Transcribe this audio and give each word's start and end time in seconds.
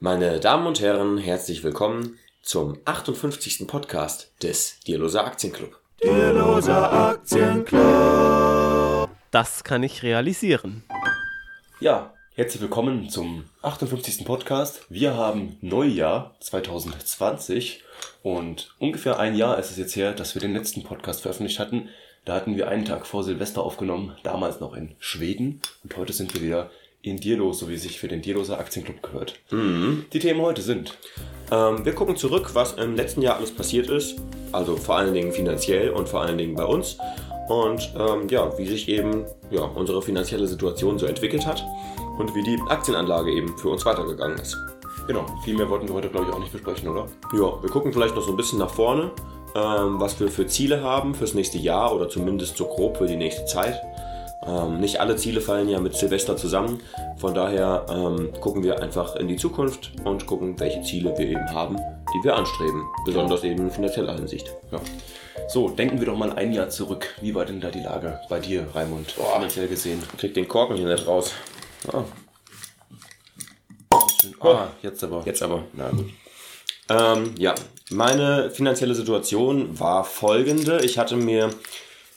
Meine 0.00 0.38
Damen 0.38 0.68
und 0.68 0.80
Herren, 0.80 1.18
herzlich 1.18 1.64
willkommen 1.64 2.20
zum 2.40 2.78
58. 2.84 3.66
Podcast 3.66 4.30
des 4.40 4.78
Dierloser 4.86 5.24
Aktienclub. 5.24 5.80
Dierloser 6.00 6.92
Aktienclub. 6.92 9.10
Das 9.32 9.64
kann 9.64 9.82
ich 9.82 10.04
realisieren. 10.04 10.84
Ja, 11.80 12.14
herzlich 12.36 12.62
willkommen 12.62 13.10
zum 13.10 13.46
58. 13.62 14.24
Podcast. 14.24 14.86
Wir 14.88 15.14
haben 15.14 15.58
Neujahr 15.62 16.36
2020 16.42 17.82
und 18.22 18.76
ungefähr 18.78 19.18
ein 19.18 19.34
Jahr 19.34 19.58
ist 19.58 19.72
es 19.72 19.78
jetzt 19.78 19.96
her, 19.96 20.12
dass 20.12 20.36
wir 20.36 20.40
den 20.40 20.54
letzten 20.54 20.84
Podcast 20.84 21.22
veröffentlicht 21.22 21.58
hatten. 21.58 21.88
Da 22.24 22.36
hatten 22.36 22.56
wir 22.56 22.68
einen 22.68 22.84
Tag 22.84 23.04
vor 23.04 23.24
Silvester 23.24 23.64
aufgenommen, 23.64 24.16
damals 24.22 24.60
noch 24.60 24.74
in 24.74 24.94
Schweden 25.00 25.60
und 25.82 25.96
heute 25.96 26.12
sind 26.12 26.34
wir 26.34 26.42
wieder 26.42 26.70
in 27.02 27.16
Dierlos, 27.16 27.60
so 27.60 27.68
wie 27.68 27.76
sich 27.76 27.98
für 27.98 28.08
den 28.08 28.22
Dierloser 28.22 28.58
Aktienclub 28.58 29.02
gehört. 29.02 29.34
Mhm. 29.50 30.06
Die 30.12 30.18
Themen 30.18 30.40
heute 30.40 30.62
sind 30.62 30.96
Ähm, 31.50 31.84
wir 31.84 31.94
gucken 31.94 32.16
zurück, 32.16 32.50
was 32.52 32.74
im 32.74 32.94
letzten 32.94 33.22
Jahr 33.22 33.36
alles 33.36 33.52
passiert 33.52 33.88
ist. 33.88 34.16
Also 34.52 34.76
vor 34.76 34.96
allen 34.96 35.14
Dingen 35.14 35.32
finanziell 35.32 35.90
und 35.90 36.08
vor 36.08 36.20
allen 36.20 36.36
Dingen 36.36 36.54
bei 36.54 36.64
uns. 36.64 36.98
Und 37.48 37.90
ähm, 37.98 38.28
ja, 38.28 38.56
wie 38.58 38.66
sich 38.66 38.88
eben 38.88 39.24
ja, 39.50 39.62
unsere 39.62 40.02
finanzielle 40.02 40.46
Situation 40.46 40.98
so 40.98 41.06
entwickelt 41.06 41.46
hat 41.46 41.64
und 42.18 42.34
wie 42.34 42.42
die 42.42 42.58
Aktienanlage 42.68 43.32
eben 43.32 43.56
für 43.56 43.70
uns 43.70 43.86
weitergegangen 43.86 44.38
ist. 44.38 44.56
Genau, 45.06 45.24
viel 45.42 45.56
mehr 45.56 45.70
wollten 45.70 45.88
wir 45.88 45.94
heute, 45.94 46.10
glaube 46.10 46.26
ich, 46.28 46.34
auch 46.34 46.38
nicht 46.38 46.52
besprechen, 46.52 46.88
oder? 46.88 47.06
Ja, 47.32 47.62
wir 47.62 47.70
gucken 47.70 47.94
vielleicht 47.94 48.14
noch 48.14 48.22
so 48.22 48.30
ein 48.30 48.36
bisschen 48.36 48.58
nach 48.58 48.68
vorne, 48.68 49.10
ähm, 49.54 49.98
was 49.98 50.20
wir 50.20 50.28
für 50.28 50.46
Ziele 50.46 50.82
haben 50.82 51.14
fürs 51.14 51.32
nächste 51.32 51.56
Jahr 51.56 51.94
oder 51.94 52.10
zumindest 52.10 52.58
so 52.58 52.66
grob 52.66 52.98
für 52.98 53.06
die 53.06 53.16
nächste 53.16 53.46
Zeit. 53.46 53.80
Ähm, 54.48 54.80
nicht 54.80 55.00
alle 55.00 55.16
Ziele 55.16 55.40
fallen 55.40 55.68
ja 55.68 55.78
mit 55.78 55.94
Silvester 55.94 56.36
zusammen. 56.36 56.80
Von 57.18 57.34
daher 57.34 57.84
ähm, 57.90 58.32
gucken 58.40 58.62
wir 58.62 58.80
einfach 58.80 59.16
in 59.16 59.28
die 59.28 59.36
Zukunft 59.36 59.92
und 60.04 60.26
gucken, 60.26 60.58
welche 60.58 60.80
Ziele 60.82 61.16
wir 61.18 61.26
eben 61.26 61.52
haben, 61.52 61.76
die 61.76 62.24
wir 62.24 62.34
anstreben. 62.34 62.86
Besonders 63.04 63.44
eben 63.44 63.64
in 63.64 63.70
finanzieller 63.70 64.14
Hinsicht. 64.14 64.54
Ja. 64.72 64.80
So, 65.48 65.68
denken 65.68 65.98
wir 65.98 66.06
doch 66.06 66.16
mal 66.16 66.32
ein 66.32 66.52
Jahr 66.52 66.70
zurück. 66.70 67.14
Wie 67.20 67.34
war 67.34 67.44
denn 67.44 67.60
da 67.60 67.70
die 67.70 67.80
Lage 67.80 68.20
bei 68.28 68.40
dir, 68.40 68.66
Raimund, 68.74 69.12
finanziell 69.12 69.68
gesehen? 69.68 70.02
Krieg 70.16 70.34
den 70.34 70.48
Korken 70.48 70.76
hier 70.76 70.88
nicht 70.88 71.06
raus. 71.06 71.32
Ah. 71.92 72.04
Ah, 74.40 74.68
jetzt 74.82 75.02
aber. 75.04 75.22
Jetzt 75.24 75.42
aber. 75.42 75.64
Na 75.72 75.90
gut. 75.90 76.10
Ähm, 76.90 77.34
ja, 77.38 77.54
meine 77.90 78.50
finanzielle 78.50 78.94
Situation 78.94 79.78
war 79.78 80.04
folgende. 80.04 80.80
Ich 80.84 80.98
hatte 80.98 81.16
mir 81.16 81.50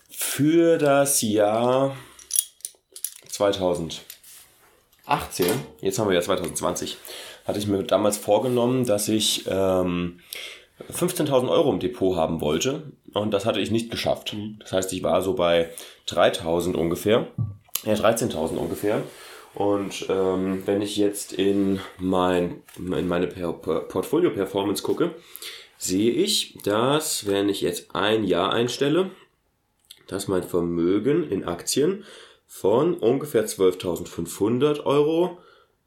für 0.09 0.77
das 0.77 1.22
Jahr 1.22 1.95
2018, 3.42 4.03
jetzt 5.81 5.97
haben 5.97 6.09
wir 6.09 6.16
ja 6.16 6.22
2020, 6.22 6.97
hatte 7.45 7.58
ich 7.58 7.66
mir 7.66 7.81
damals 7.81 8.17
vorgenommen, 8.17 8.86
dass 8.86 9.08
ich 9.08 9.45
ähm, 9.48 10.20
15.000 10.92 11.50
Euro 11.50 11.72
im 11.72 11.80
Depot 11.80 12.16
haben 12.16 12.39
wollte 12.39 12.92
und 13.14 13.31
das 13.31 13.45
hatte 13.45 13.59
ich 13.59 13.72
nicht 13.72 13.89
geschafft. 13.89 14.36
Das 14.59 14.72
heißt, 14.73 14.94
ich 14.94 15.02
war 15.02 15.23
so 15.23 15.33
bei 15.33 15.72
3.000 16.08 16.75
ungefähr, 16.75 17.28
ja 17.83 17.94
13.000 17.94 18.58
ungefähr. 18.58 19.02
Und 19.53 20.05
ähm, 20.08 20.61
wenn 20.66 20.81
ich 20.81 20.95
jetzt 20.95 21.33
in, 21.33 21.81
mein, 21.98 22.61
in 22.78 23.08
meine 23.08 23.28
per 23.28 23.52
per 23.53 23.81
Portfolio-Performance 23.81 24.81
gucke, 24.81 25.16
sehe 25.78 26.11
ich, 26.11 26.58
dass 26.64 27.28
wenn 27.28 27.50
ich 27.50 27.61
jetzt 27.61 27.94
ein 27.95 28.23
Jahr 28.23 28.53
einstelle, 28.53 29.09
dass 30.08 30.28
mein 30.28 30.44
Vermögen 30.44 31.30
in 31.30 31.44
Aktien 31.44 32.05
von 32.53 32.95
ungefähr 32.95 33.47
12.500 33.47 34.83
Euro 34.83 35.38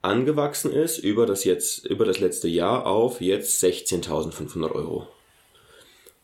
angewachsen 0.00 0.72
ist 0.72 0.96
über 0.96 1.26
das 1.26 1.44
jetzt 1.44 1.84
über 1.84 2.06
das 2.06 2.20
letzte 2.20 2.48
Jahr 2.48 2.86
auf 2.86 3.20
jetzt 3.20 3.62
16.500 3.62 4.72
Euro. 4.72 5.06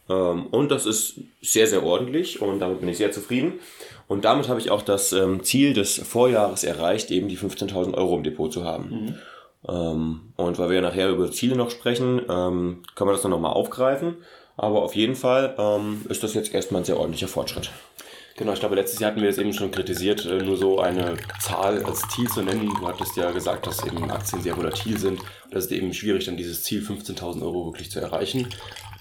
Ähm, 0.09 0.47
und 0.47 0.71
das 0.71 0.87
ist 0.87 1.21
sehr 1.43 1.67
sehr 1.67 1.85
ordentlich 1.85 2.41
und 2.41 2.59
damit 2.59 2.81
bin 2.81 2.89
ich 2.89 2.97
sehr 2.97 3.13
zufrieden. 3.13 3.61
Und 4.09 4.25
damit 4.25 4.49
habe 4.49 4.59
ich 4.59 4.71
auch 4.71 4.81
das 4.81 5.13
ähm, 5.13 5.45
Ziel 5.45 5.75
des 5.75 5.99
Vorjahres 5.99 6.65
erreicht, 6.65 7.11
eben 7.11 7.29
die 7.29 7.37
15.000 7.37 7.93
Euro 7.93 8.17
im 8.17 8.23
Depot 8.23 8.51
zu 8.51 8.65
haben. 8.65 9.17
Ähm, 9.69 10.21
und 10.37 10.59
weil 10.59 10.71
wir 10.71 10.77
ja 10.77 10.83
nachher 10.83 11.11
über 11.11 11.31
Ziele 11.31 11.55
noch 11.55 11.71
sprechen, 11.71 12.27
können 12.27 12.83
wir 12.97 13.13
das 13.13 13.23
dann 13.23 13.31
nochmal 13.31 13.53
aufgreifen. 13.53 14.17
Aber 14.57 14.83
auf 14.83 14.97
jeden 14.97 15.17
Fall 15.17 15.55
ist 16.09 16.23
das 16.23 16.35
jetzt 16.35 16.53
erstmal 16.53 16.83
ein 16.83 16.85
sehr 16.85 16.99
ordentlicher 16.99 17.29
Fortschritt. 17.29 17.71
Genau, 18.41 18.55
ich 18.55 18.61
glaube, 18.61 18.75
letztes 18.75 19.01
Jahr 19.01 19.11
hatten 19.11 19.21
wir 19.21 19.29
es 19.29 19.37
eben 19.37 19.53
schon 19.53 19.71
kritisiert, 19.71 20.25
äh, 20.25 20.43
nur 20.43 20.57
so 20.57 20.81
eine 20.81 21.19
Zahl 21.43 21.85
als 21.85 22.09
Ziel 22.09 22.27
zu 22.27 22.41
nennen. 22.41 22.73
Du 22.81 22.89
hattest 22.89 23.15
ja 23.15 23.33
gesagt, 23.33 23.67
dass 23.67 23.85
eben 23.85 24.11
Aktien 24.11 24.41
sehr 24.41 24.57
volatil 24.57 24.97
sind. 24.97 25.21
Und 25.21 25.55
das 25.55 25.67
ist 25.67 25.73
eben 25.73 25.93
schwierig, 25.93 26.25
dann 26.25 26.39
dieses 26.39 26.63
Ziel 26.63 26.81
15.000 26.81 27.43
Euro 27.43 27.67
wirklich 27.67 27.91
zu 27.91 28.01
erreichen. 28.01 28.49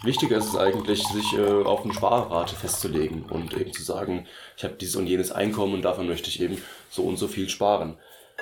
Wichtiger 0.04 0.36
ist 0.36 0.50
es 0.50 0.58
eigentlich, 0.58 1.08
sich 1.08 1.38
äh, 1.38 1.64
auf 1.64 1.86
eine 1.86 1.94
Sparrate 1.94 2.54
festzulegen 2.54 3.24
und 3.30 3.54
eben 3.54 3.72
zu 3.72 3.82
sagen, 3.82 4.28
ich 4.58 4.66
habe 4.66 4.74
dieses 4.74 4.98
und 4.98 5.08
jenes 5.08 5.32
Einkommen 5.32 5.74
und 5.74 5.84
davon 5.84 6.10
möchte 6.10 6.28
ich 6.28 6.42
eben 6.42 6.62
so 6.90 7.04
und 7.04 7.16
so 7.16 7.30
viel 7.30 7.48
sparen. 7.48 7.96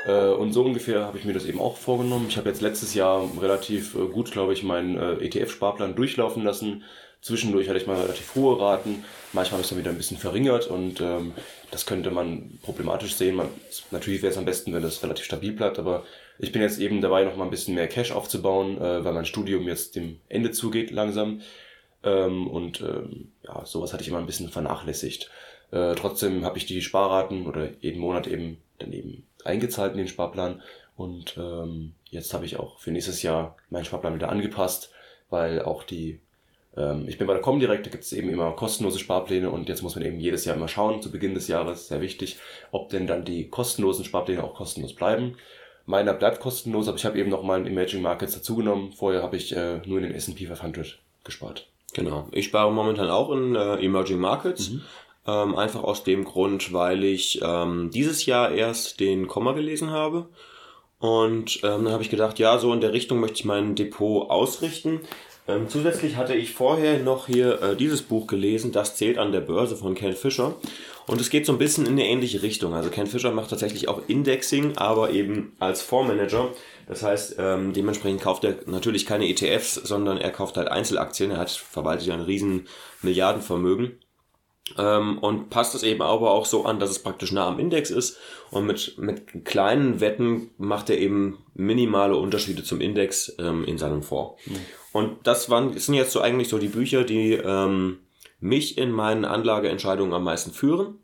Äh, 0.07 0.29
und 0.29 0.51
so 0.51 0.63
ungefähr 0.63 1.05
habe 1.05 1.19
ich 1.19 1.25
mir 1.25 1.33
das 1.33 1.45
eben 1.45 1.61
auch 1.61 1.77
vorgenommen. 1.77 2.25
Ich 2.27 2.37
habe 2.37 2.49
jetzt 2.49 2.61
letztes 2.61 2.95
Jahr 2.95 3.23
relativ 3.39 3.93
gut, 3.93 4.31
glaube 4.31 4.53
ich, 4.53 4.63
meinen 4.63 4.97
ETF-Sparplan 4.97 5.93
durchlaufen 5.93 6.43
lassen. 6.43 6.81
Zwischendurch 7.27 7.67
hatte 7.67 7.77
ich 7.77 7.87
mal 7.87 7.99
relativ 7.99 8.35
hohe 8.35 8.57
Raten. 8.57 9.03
Manchmal 9.33 9.57
habe 9.57 9.61
ich 9.61 9.65
es 9.65 9.69
dann 9.69 9.79
wieder 9.79 9.91
ein 9.91 9.97
bisschen 9.97 10.17
verringert 10.17 10.67
und 10.67 11.01
ähm, 11.01 11.33
das 11.71 11.85
könnte 11.85 12.09
man 12.09 12.57
problematisch 12.63 13.15
sehen. 13.15 13.35
Man, 13.35 13.49
natürlich 13.91 14.21
wäre 14.21 14.31
es 14.31 14.37
am 14.37 14.45
besten, 14.45 14.73
wenn 14.73 14.81
das 14.81 15.03
relativ 15.03 15.25
stabil 15.25 15.51
bleibt, 15.51 15.77
aber 15.77 16.05
ich 16.39 16.53
bin 16.53 16.61
jetzt 16.61 16.79
eben 16.79 17.01
dabei, 17.01 17.25
noch 17.25 17.35
mal 17.35 17.43
ein 17.43 17.49
bisschen 17.49 17.75
mehr 17.75 17.89
Cash 17.89 18.13
aufzubauen, 18.13 18.77
äh, 18.77 19.03
weil 19.03 19.11
mein 19.11 19.25
Studium 19.25 19.67
jetzt 19.67 19.97
dem 19.97 20.21
Ende 20.29 20.51
zugeht 20.51 20.89
langsam. 20.89 21.41
Ähm, 22.01 22.47
und 22.47 22.79
ähm, 22.79 23.33
ja, 23.43 23.65
sowas 23.65 23.91
hatte 23.91 24.03
ich 24.03 24.07
immer 24.07 24.19
ein 24.19 24.25
bisschen 24.25 24.47
vernachlässigt. 24.47 25.29
Äh, 25.71 25.95
trotzdem 25.95 26.45
habe 26.45 26.57
ich 26.57 26.65
die 26.65 26.81
Sparraten 26.81 27.45
oder 27.45 27.71
jeden 27.81 27.99
Monat 27.99 28.27
eben 28.27 28.61
daneben 28.79 29.25
eingezahlt 29.43 29.91
in 29.91 29.97
den 29.97 30.07
Sparplan. 30.07 30.61
Und 30.95 31.35
ähm, 31.37 31.91
jetzt 32.09 32.33
habe 32.33 32.45
ich 32.45 32.57
auch 32.57 32.79
für 32.79 32.91
nächstes 32.91 33.21
Jahr 33.21 33.57
meinen 33.69 33.83
Sparplan 33.83 34.15
wieder 34.15 34.29
angepasst, 34.29 34.91
weil 35.29 35.61
auch 35.61 35.83
die 35.83 36.21
ich 37.07 37.17
bin 37.17 37.27
bei 37.27 37.33
der 37.33 37.41
Comdirect, 37.41 37.85
da 37.85 37.89
gibt 37.89 38.03
es 38.03 38.13
eben 38.13 38.29
immer 38.29 38.51
kostenlose 38.51 38.99
Sparpläne 38.99 39.49
und 39.49 39.67
jetzt 39.67 39.81
muss 39.81 39.95
man 39.95 40.05
eben 40.05 40.19
jedes 40.19 40.45
Jahr 40.45 40.55
immer 40.55 40.67
schauen, 40.67 41.01
zu 41.01 41.11
Beginn 41.11 41.33
des 41.33 41.47
Jahres, 41.47 41.87
sehr 41.87 42.01
wichtig, 42.01 42.37
ob 42.71 42.89
denn 42.89 43.07
dann 43.07 43.25
die 43.25 43.49
kostenlosen 43.49 44.05
Sparpläne 44.05 44.43
auch 44.43 44.53
kostenlos 44.53 44.93
bleiben. 44.93 45.35
Meiner 45.87 46.13
bleibt 46.13 46.41
kostenlos, 46.41 46.87
aber 46.87 46.97
ich 46.97 47.05
habe 47.05 47.17
eben 47.17 47.29
noch 47.29 47.43
mal 47.43 47.61
in 47.61 47.65
Emerging 47.65 48.01
Markets 48.01 48.33
dazugenommen. 48.33 48.91
Vorher 48.91 49.23
habe 49.23 49.37
ich 49.37 49.55
äh, 49.55 49.77
nur 49.85 49.99
in 49.99 50.03
den 50.03 50.13
S&P 50.13 50.45
500 50.45 50.99
gespart. 51.23 51.67
Genau. 51.93 52.27
Ich 52.31 52.45
spare 52.45 52.71
momentan 52.71 53.09
auch 53.09 53.31
in 53.31 53.55
äh, 53.55 53.75
Emerging 53.75 54.19
Markets. 54.19 54.71
Ähm, 55.25 55.55
einfach 55.55 55.83
aus 55.83 56.03
dem 56.03 56.25
Grund, 56.25 56.73
weil 56.73 57.05
ich 57.05 57.41
ähm, 57.41 57.89
dieses 57.93 58.25
Jahr 58.25 58.51
erst 58.51 58.99
den 58.99 59.27
Komma 59.27 59.53
gelesen 59.53 59.91
habe. 59.91 60.27
Und 60.99 61.59
ähm, 61.63 61.85
dann 61.85 61.91
habe 61.93 62.03
ich 62.03 62.09
gedacht, 62.09 62.37
ja, 62.39 62.57
so 62.57 62.73
in 62.73 62.81
der 62.81 62.93
Richtung 62.93 63.19
möchte 63.19 63.39
ich 63.39 63.45
mein 63.45 63.75
Depot 63.75 64.29
ausrichten. 64.29 65.01
Ähm, 65.47 65.69
zusätzlich 65.69 66.17
hatte 66.17 66.35
ich 66.35 66.53
vorher 66.53 66.99
noch 66.99 67.27
hier 67.27 67.61
äh, 67.61 67.75
dieses 67.75 68.01
Buch 68.01 68.27
gelesen, 68.27 68.71
Das 68.73 68.95
zählt 68.95 69.17
an 69.17 69.31
der 69.31 69.39
Börse 69.39 69.77
von 69.77 69.95
Ken 69.95 70.13
Fisher. 70.13 70.55
Und 71.07 71.21
es 71.21 71.29
geht 71.29 71.45
so 71.45 71.53
ein 71.53 71.57
bisschen 71.57 71.85
in 71.85 71.93
eine 71.93 72.05
ähnliche 72.05 72.41
Richtung. 72.41 72.73
Also 72.73 72.89
Ken 72.89 73.07
Fisher 73.07 73.31
macht 73.31 73.49
tatsächlich 73.49 73.87
auch 73.87 74.01
Indexing, 74.07 74.77
aber 74.77 75.11
eben 75.11 75.55
als 75.59 75.81
Fondsmanager. 75.81 76.49
Das 76.87 77.01
heißt, 77.01 77.35
ähm, 77.39 77.71
dementsprechend 77.71 78.21
kauft 78.21 78.43
er 78.43 78.55
natürlich 78.65 79.05
keine 79.05 79.27
ETFs, 79.27 79.75
sondern 79.75 80.17
er 80.17 80.31
kauft 80.31 80.57
halt 80.57 80.67
Einzelaktien. 80.67 81.31
Er 81.31 81.37
hat 81.37 81.51
verwaltet 81.51 82.07
ja 82.07 82.13
ein 82.13 82.21
riesen 82.21 82.67
Milliardenvermögen. 83.01 83.99
Ähm, 84.77 85.19
und 85.19 85.49
passt 85.49 85.75
es 85.75 85.83
eben 85.83 86.01
aber 86.01 86.31
auch 86.31 86.45
so 86.45 86.65
an, 86.65 86.79
dass 86.79 86.89
es 86.89 86.99
praktisch 86.99 87.31
nah 87.31 87.47
am 87.47 87.59
Index 87.59 87.89
ist. 87.89 88.17
Und 88.51 88.65
mit, 88.65 88.97
mit 88.97 89.45
kleinen 89.45 89.99
Wetten 89.99 90.51
macht 90.57 90.89
er 90.89 90.97
eben 90.97 91.39
minimale 91.53 92.15
Unterschiede 92.15 92.63
zum 92.63 92.81
Index 92.81 93.35
ähm, 93.39 93.65
in 93.65 93.77
seinem 93.77 94.03
Fonds. 94.03 94.41
Und 94.91 95.27
das 95.27 95.49
waren, 95.49 95.73
das 95.73 95.85
sind 95.85 95.95
jetzt 95.95 96.11
so 96.11 96.21
eigentlich 96.21 96.49
so 96.49 96.57
die 96.57 96.67
Bücher, 96.67 97.03
die 97.03 97.33
ähm, 97.33 97.99
mich 98.39 98.77
in 98.77 98.91
meinen 98.91 99.25
Anlageentscheidungen 99.25 100.13
am 100.13 100.23
meisten 100.23 100.51
führen. 100.51 100.99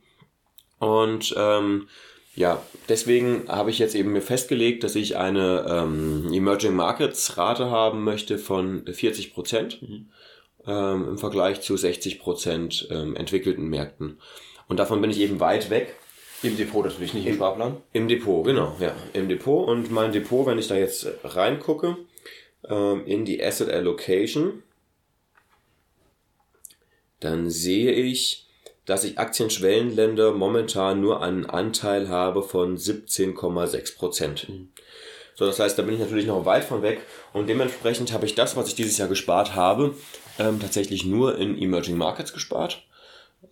Und 0.80 1.34
ähm, 1.38 1.88
ja, 2.36 2.62
deswegen 2.90 3.48
habe 3.48 3.70
ich 3.70 3.80
jetzt 3.80 3.96
eben 3.96 4.12
mir 4.12 4.22
festgelegt, 4.22 4.84
dass 4.84 4.96
ich 4.96 5.18
eine 5.18 5.66
ähm, 5.70 6.34
Emerging 6.34 6.76
Markets 6.76 7.38
Rate 7.38 7.70
haben 7.70 8.04
möchte 8.04 8.38
von 8.38 8.86
40 8.86 9.34
Prozent 9.34 9.80
ähm, 10.68 11.10
im 11.10 11.18
Vergleich 11.18 11.62
zu 11.62 11.78
60 11.78 12.20
Prozent 12.20 12.88
ähm, 12.92 13.16
entwickelten 13.16 13.68
Märkten. 13.68 14.20
Und 14.68 14.78
davon 14.78 15.02
bin 15.02 15.12
ich 15.12 15.20
eben 15.20 15.40
weit 15.40 15.70
weg. 15.70 15.96
Im 16.42 16.58
Depot 16.58 16.84
natürlich, 16.84 17.14
nicht 17.14 17.26
im 17.26 17.36
Sparplan. 17.36 17.78
Im 17.94 18.08
Depot, 18.08 18.46
genau, 18.46 18.76
ja, 18.80 18.94
im 19.14 19.30
Depot. 19.30 19.68
Und 19.68 19.92
mein 19.92 20.12
Depot, 20.12 20.46
wenn 20.46 20.60
ich 20.60 20.68
da 20.68 20.76
jetzt 20.76 21.08
reingucke, 21.24 21.98
ähm, 22.68 23.06
in 23.06 23.26
die 23.26 23.44
Asset 23.44 23.70
Allocation, 23.70 24.64
dann 27.20 27.50
sehe 27.50 27.92
ich, 27.94 28.48
dass 28.86 29.06
ich 29.06 29.18
Aktienschwellenländer 29.18 30.34
momentan 30.34 31.00
nur 31.00 31.22
einen 31.22 31.46
Anteil 31.46 32.10
habe 32.10 32.44
von 32.44 32.78
17,6 32.78 33.96
Prozent. 33.96 34.48
So, 35.36 35.46
das 35.46 35.60
heißt, 35.60 35.80
da 35.80 35.84
bin 35.84 35.96
ich 35.96 36.02
natürlich 36.02 36.28
noch 36.28 36.46
weit 36.46 36.66
von 36.66 36.82
weg 36.82 37.02
und 37.32 37.48
dementsprechend 37.48 38.12
habe 38.12 38.26
ich 38.26 38.36
das, 38.36 38.56
was 38.56 38.68
ich 38.68 38.76
dieses 38.76 38.98
Jahr 38.98 39.08
gespart 39.08 39.56
habe, 39.56 39.96
ähm, 40.40 40.60
tatsächlich 40.60 41.06
nur 41.06 41.38
in 41.38 41.58
Emerging 41.58 41.98
Markets 41.98 42.34
gespart, 42.34 42.84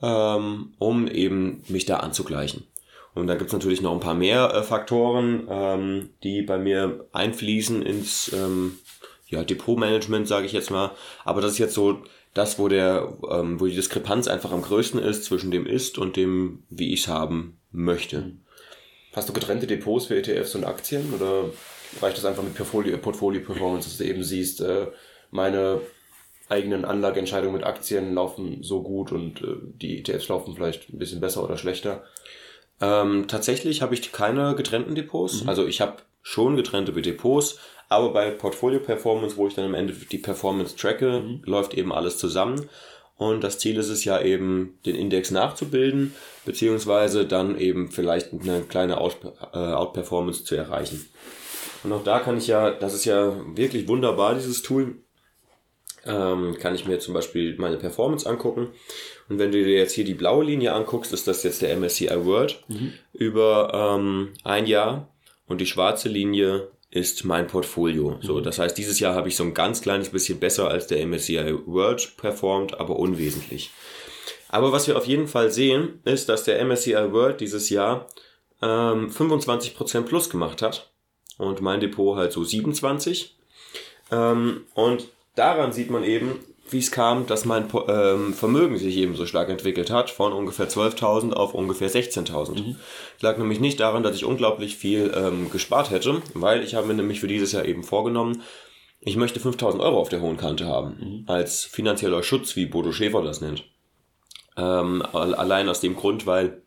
ähm, 0.01 0.73
um 0.79 1.07
eben 1.07 1.63
mich 1.67 1.85
da 1.85 1.97
anzugleichen. 1.97 2.65
Und 3.13 3.27
da 3.27 3.35
gibt's 3.35 3.53
natürlich 3.53 3.81
noch 3.81 3.91
ein 3.91 3.99
paar 3.99 4.15
mehr 4.15 4.53
äh, 4.53 4.63
Faktoren, 4.63 5.47
ähm, 5.49 6.09
die 6.23 6.41
bei 6.41 6.57
mir 6.57 7.05
einfließen 7.11 7.81
ins 7.81 8.31
ähm, 8.33 8.79
ja, 9.27 9.43
Depotmanagement, 9.43 10.27
sage 10.27 10.45
ich 10.45 10.53
jetzt 10.53 10.71
mal. 10.71 10.91
Aber 11.25 11.41
das 11.41 11.53
ist 11.53 11.57
jetzt 11.57 11.73
so 11.73 12.03
das, 12.33 12.57
wo 12.57 12.69
der, 12.69 13.17
ähm, 13.29 13.59
wo 13.59 13.65
die 13.65 13.75
Diskrepanz 13.75 14.27
einfach 14.27 14.51
am 14.51 14.61
größten 14.61 14.99
ist 14.99 15.25
zwischen 15.25 15.51
dem 15.51 15.65
Ist 15.65 15.97
und 15.97 16.15
dem, 16.15 16.63
wie 16.69 16.93
ich 16.93 17.01
es 17.01 17.07
haben 17.07 17.57
möchte. 17.71 18.31
Hast 19.13 19.27
du 19.27 19.33
getrennte 19.33 19.67
Depots 19.67 20.05
für 20.05 20.15
ETFs 20.15 20.55
und 20.55 20.63
Aktien 20.63 21.13
oder 21.13 21.45
reicht 22.01 22.17
das 22.17 22.23
einfach 22.23 22.43
mit 22.43 22.55
Portfolio, 22.55 22.97
Portfolio 22.97 23.41
dass 23.75 23.97
du 23.97 24.05
eben 24.05 24.23
siehst, 24.23 24.61
äh, 24.61 24.87
meine 25.31 25.81
eigenen 26.51 26.85
Anlageentscheidungen 26.85 27.55
mit 27.55 27.65
Aktien 27.65 28.13
laufen 28.13 28.61
so 28.61 28.83
gut 28.83 29.11
und 29.11 29.41
äh, 29.41 29.55
die 29.61 29.99
ETFs 29.99 30.27
laufen 30.27 30.53
vielleicht 30.53 30.89
ein 30.89 30.99
bisschen 30.99 31.21
besser 31.21 31.43
oder 31.43 31.57
schlechter? 31.57 32.03
Ähm, 32.81 33.25
tatsächlich 33.27 33.81
habe 33.81 33.93
ich 33.93 34.11
keine 34.11 34.55
getrennten 34.55 34.95
Depots. 34.95 35.43
Mhm. 35.43 35.49
Also 35.49 35.65
ich 35.65 35.81
habe 35.81 35.97
schon 36.21 36.55
getrennte 36.55 36.91
Depots, 36.91 37.59
aber 37.89 38.13
bei 38.13 38.31
Portfolio 38.31 38.79
Performance, 38.79 39.37
wo 39.37 39.47
ich 39.47 39.55
dann 39.55 39.65
am 39.65 39.73
Ende 39.73 39.93
die 39.93 40.17
Performance 40.17 40.75
tracke, 40.75 41.21
mhm. 41.21 41.41
läuft 41.45 41.73
eben 41.73 41.91
alles 41.91 42.17
zusammen. 42.17 42.69
Und 43.17 43.43
das 43.43 43.59
Ziel 43.59 43.77
ist 43.77 43.89
es 43.89 44.03
ja 44.03 44.19
eben, 44.19 44.79
den 44.83 44.95
Index 44.95 45.29
nachzubilden, 45.29 46.15
beziehungsweise 46.43 47.27
dann 47.27 47.55
eben 47.55 47.91
vielleicht 47.91 48.33
eine 48.33 48.61
kleine 48.61 48.95
äh, 48.95 49.57
Outperformance 49.57 50.43
zu 50.43 50.55
erreichen. 50.55 51.07
Und 51.83 51.91
auch 51.91 52.03
da 52.03 52.19
kann 52.19 52.37
ich 52.37 52.47
ja, 52.47 52.71
das 52.71 52.95
ist 52.95 53.05
ja 53.05 53.35
wirklich 53.55 53.87
wunderbar, 53.87 54.33
dieses 54.33 54.63
Tool, 54.63 54.95
ähm, 56.05 56.57
kann 56.59 56.75
ich 56.75 56.87
mir 56.87 56.99
zum 56.99 57.13
Beispiel 57.13 57.55
meine 57.57 57.77
Performance 57.77 58.27
angucken. 58.27 58.69
Und 59.29 59.39
wenn 59.39 59.51
du 59.51 59.63
dir 59.63 59.77
jetzt 59.77 59.93
hier 59.93 60.05
die 60.05 60.13
blaue 60.13 60.43
Linie 60.43 60.73
anguckst, 60.73 61.13
ist 61.13 61.27
das 61.27 61.43
jetzt 61.43 61.61
der 61.61 61.75
MSCI 61.77 62.25
World 62.25 62.63
mhm. 62.67 62.93
über 63.13 63.71
ähm, 63.73 64.33
ein 64.43 64.65
Jahr. 64.65 65.07
Und 65.47 65.61
die 65.61 65.65
schwarze 65.65 66.09
Linie 66.09 66.69
ist 66.89 67.23
mein 67.23 67.47
Portfolio. 67.47 68.19
So, 68.21 68.37
mhm. 68.37 68.43
das 68.43 68.59
heißt, 68.59 68.77
dieses 68.77 68.99
Jahr 68.99 69.15
habe 69.15 69.29
ich 69.29 69.35
so 69.35 69.43
ein 69.43 69.53
ganz 69.53 69.81
kleines 69.81 70.09
bisschen 70.09 70.39
besser 70.39 70.69
als 70.69 70.87
der 70.87 71.05
MSCI 71.05 71.55
World 71.65 72.17
performt, 72.17 72.79
aber 72.79 72.97
unwesentlich. 72.97 73.71
Aber 74.49 74.73
was 74.73 74.87
wir 74.87 74.97
auf 74.97 75.07
jeden 75.07 75.27
Fall 75.27 75.49
sehen, 75.49 76.01
ist, 76.03 76.27
dass 76.27 76.43
der 76.43 76.63
MSCI 76.63 77.13
World 77.13 77.39
dieses 77.39 77.69
Jahr 77.69 78.07
ähm, 78.61 79.09
25% 79.09 80.01
plus 80.01 80.29
gemacht 80.29 80.61
hat 80.61 80.91
und 81.37 81.61
mein 81.61 81.79
Depot 81.79 82.17
halt 82.17 82.33
so 82.33 82.43
27. 82.43 83.37
Ähm, 84.11 84.65
und 84.73 85.07
daran 85.35 85.71
sieht 85.71 85.89
man 85.89 86.03
eben, 86.03 86.39
wie 86.69 86.79
es 86.79 86.91
kam, 86.91 87.27
dass 87.27 87.45
mein 87.45 87.67
ähm, 87.87 88.33
Vermögen 88.33 88.77
sich 88.77 88.95
eben 88.97 89.15
so 89.15 89.25
stark 89.25 89.49
entwickelt 89.49 89.91
hat, 89.91 90.09
von 90.09 90.31
ungefähr 90.31 90.69
12.000 90.69 91.33
auf 91.33 91.53
ungefähr 91.53 91.89
16.000. 91.89 92.55
Mhm. 92.55 92.75
Lag 93.19 93.37
nämlich 93.37 93.59
nicht 93.59 93.79
daran, 93.79 94.03
dass 94.03 94.15
ich 94.15 94.25
unglaublich 94.25 94.77
viel 94.77 95.11
ähm, 95.15 95.51
gespart 95.51 95.91
hätte, 95.91 96.21
weil 96.33 96.63
ich 96.63 96.75
habe 96.75 96.87
mir 96.87 96.93
nämlich 96.93 97.19
für 97.19 97.27
dieses 97.27 97.51
Jahr 97.51 97.65
eben 97.65 97.83
vorgenommen, 97.83 98.41
ich 99.01 99.17
möchte 99.17 99.39
5.000 99.39 99.79
Euro 99.79 99.99
auf 99.99 100.09
der 100.09 100.21
hohen 100.21 100.37
Kante 100.37 100.65
haben, 100.65 100.97
mhm. 100.99 101.23
als 101.27 101.63
finanzieller 101.65 102.23
Schutz, 102.23 102.55
wie 102.55 102.67
Bodo 102.67 102.91
Schäfer 102.91 103.21
das 103.21 103.41
nennt. 103.41 103.65
Ähm, 104.57 105.01
allein 105.11 105.67
aus 105.67 105.81
dem 105.81 105.95
Grund, 105.95 106.25
weil 106.25 106.61